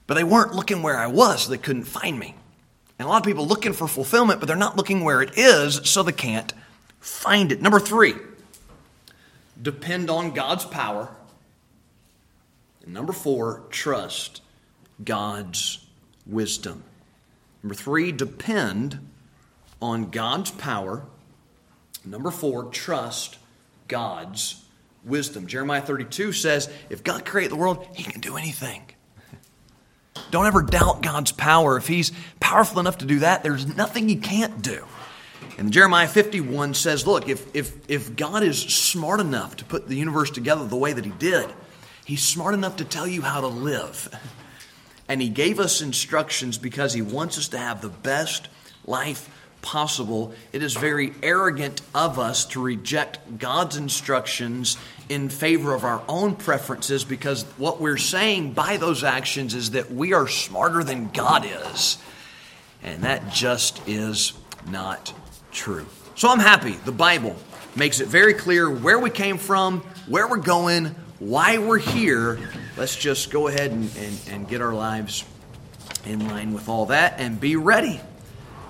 But 0.08 0.16
they 0.16 0.24
weren't 0.24 0.54
looking 0.54 0.82
where 0.82 0.98
I 0.98 1.08
was, 1.08 1.44
so 1.44 1.52
they 1.52 1.58
couldn't 1.58 1.84
find 1.84 2.18
me. 2.18 2.36
And 2.98 3.06
a 3.06 3.10
lot 3.10 3.18
of 3.18 3.26
people 3.26 3.48
looking 3.48 3.74
for 3.74 3.88
fulfillment, 3.88 4.40
but 4.40 4.48
they're 4.48 4.58
not 4.58 4.76
looking 4.76 5.04
where 5.04 5.22
it 5.22 5.38
is, 5.38 5.82
so 5.84 6.04
they 6.04 6.12
can't 6.12 6.54
find 7.00 7.52
it. 7.52 7.62
Number 7.62 7.80
three, 7.80 8.16
depend 9.62 10.10
on 10.10 10.32
God's 10.32 10.66
power. 10.66 11.10
And 12.84 12.94
number 12.94 13.14
four, 13.14 13.64
trust 13.70 14.42
God's 15.04 15.86
wisdom. 16.26 16.84
Number 17.64 17.76
three, 17.76 18.12
depend 18.12 19.10
on 19.82 20.10
God's 20.10 20.52
power. 20.52 21.04
Number 22.06 22.32
four, 22.32 22.66
trust 22.66 23.38
God's 23.88 24.64
wisdom. 25.04 25.48
Jeremiah 25.48 25.82
32 25.82 26.32
says, 26.34 26.70
if 26.90 27.04
God 27.04 27.26
created 27.26 27.52
the 27.52 27.58
world, 27.58 27.86
he 27.94 28.04
can 28.04 28.22
do 28.22 28.38
anything. 28.38 28.84
Don't 30.32 30.46
ever 30.46 30.62
doubt 30.62 31.02
God's 31.02 31.32
power. 31.32 31.78
If 31.78 31.88
He's 31.88 32.12
powerful 32.40 32.80
enough 32.80 33.00
to 33.00 33.06
do 33.06 33.20
that, 33.20 33.44
there's 33.44 33.76
nothing 33.76 34.08
He 34.08 34.16
can't 34.16 34.62
do. 34.62 34.86
And 35.58 35.74
Jeremiah 35.74 36.08
51 36.08 36.74
says, 36.74 37.06
look, 37.06 37.28
if, 37.28 37.54
if, 37.54 37.90
if 37.90 38.16
God 38.16 38.44
is 38.44 38.60
smart 38.62 39.20
enough 39.20 39.58
to 39.58 39.66
put 39.66 39.88
the 39.88 39.96
universe 39.96 40.30
together 40.30 40.66
the 40.66 40.78
way 40.78 40.94
that 40.94 41.04
He 41.04 41.12
did, 41.12 41.50
He's 42.06 42.24
smart 42.24 42.54
enough 42.54 42.78
to 42.78 42.86
tell 42.86 43.08
you 43.08 43.22
how 43.22 43.42
to 43.42 43.48
live. 43.48 44.10
and 45.10 45.22
He 45.22 45.28
gave 45.28 45.60
us 45.60 45.82
instructions 45.82 46.58
because 46.58 46.94
He 46.94 47.02
wants 47.02 47.38
us 47.38 47.50
to 47.50 47.58
have 47.58 47.82
the 47.82 47.90
best 47.90 48.48
life 48.86 49.30
possible. 49.62 50.34
It 50.54 50.64
is 50.64 50.74
very 50.76 51.14
arrogant 51.22 51.82
of 51.94 52.18
us 52.18 52.46
to 52.46 52.62
reject 52.62 53.40
God's 53.40 53.76
instructions 53.76 54.78
in 55.10 55.30
favor 55.30 55.74
of 55.74 55.84
our 55.84 56.02
own 56.08 56.36
preferences 56.36 57.04
because 57.04 57.44
what 57.58 57.82
we're 57.82 57.98
saying 57.98 58.54
by 58.54 58.78
those 58.78 59.04
actions 59.04 59.56
is 59.56 59.72
that 59.72 59.92
we 59.92 60.14
are 60.14 60.28
smarter 60.28 60.84
than 60.84 61.10
God 61.10 61.46
is. 61.46 61.98
And 62.84 63.04
that 63.04 63.34
just 63.34 63.86
is 63.88 64.34
not 64.70 65.14
true. 65.52 65.86
So 66.16 66.30
I'm 66.30 66.40
happy. 66.40 66.72
The 66.72 66.92
Bible 66.92 67.36
makes 67.76 68.00
it 68.00 68.08
very 68.08 68.34
clear 68.34 68.70
where 68.70 69.00
we 69.00 69.10
came 69.10 69.38
from, 69.38 69.82
where 70.08 70.28
we're 70.28 70.38
going, 70.38 70.96
why 71.20 71.58
we're 71.58 71.80
here. 71.80 72.40
Let's 72.80 72.96
just 72.96 73.30
go 73.30 73.50
ahead 73.50 73.72
and, 73.72 73.92
and, 73.98 74.20
and 74.32 74.48
get 74.48 74.62
our 74.62 74.74
lives 74.74 75.26
in 76.06 76.26
line 76.30 76.54
with 76.54 76.70
all 76.70 76.86
that 76.86 77.20
and 77.20 77.38
be 77.38 77.58
ready 77.58 78.00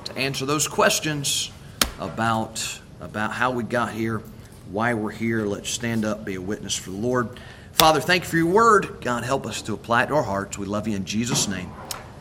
to 0.05 0.18
answer 0.18 0.47
those 0.47 0.68
questions 0.68 1.51
about, 1.99 2.80
about 3.01 3.32
how 3.32 3.51
we 3.51 3.64
got 3.64 3.91
here, 3.91 4.24
why 4.72 4.95
we're 4.95 5.12
here. 5.12 5.45
Let's 5.45 5.70
stand 5.70 6.05
up, 6.05 6.26
be 6.26 6.34
a 6.34 6.41
witness 6.41 6.76
for 6.76 6.89
the 6.89 6.97
Lord. 6.97 7.39
Father, 7.74 8.01
thank 8.01 8.24
you 8.24 8.30
for 8.30 8.38
your 8.38 8.47
word. 8.47 8.97
God, 9.01 9.24
help 9.24 9.45
us 9.45 9.62
to 9.62 9.76
apply 9.76 10.05
it 10.05 10.07
to 10.07 10.16
our 10.16 10.24
hearts. 10.24 10.57
We 10.57 10.66
love 10.66 10.88
you 10.88 10.95
in 10.95 11.05
Jesus' 11.05 11.47
name. 11.47 11.70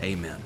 Amen. 0.03 0.37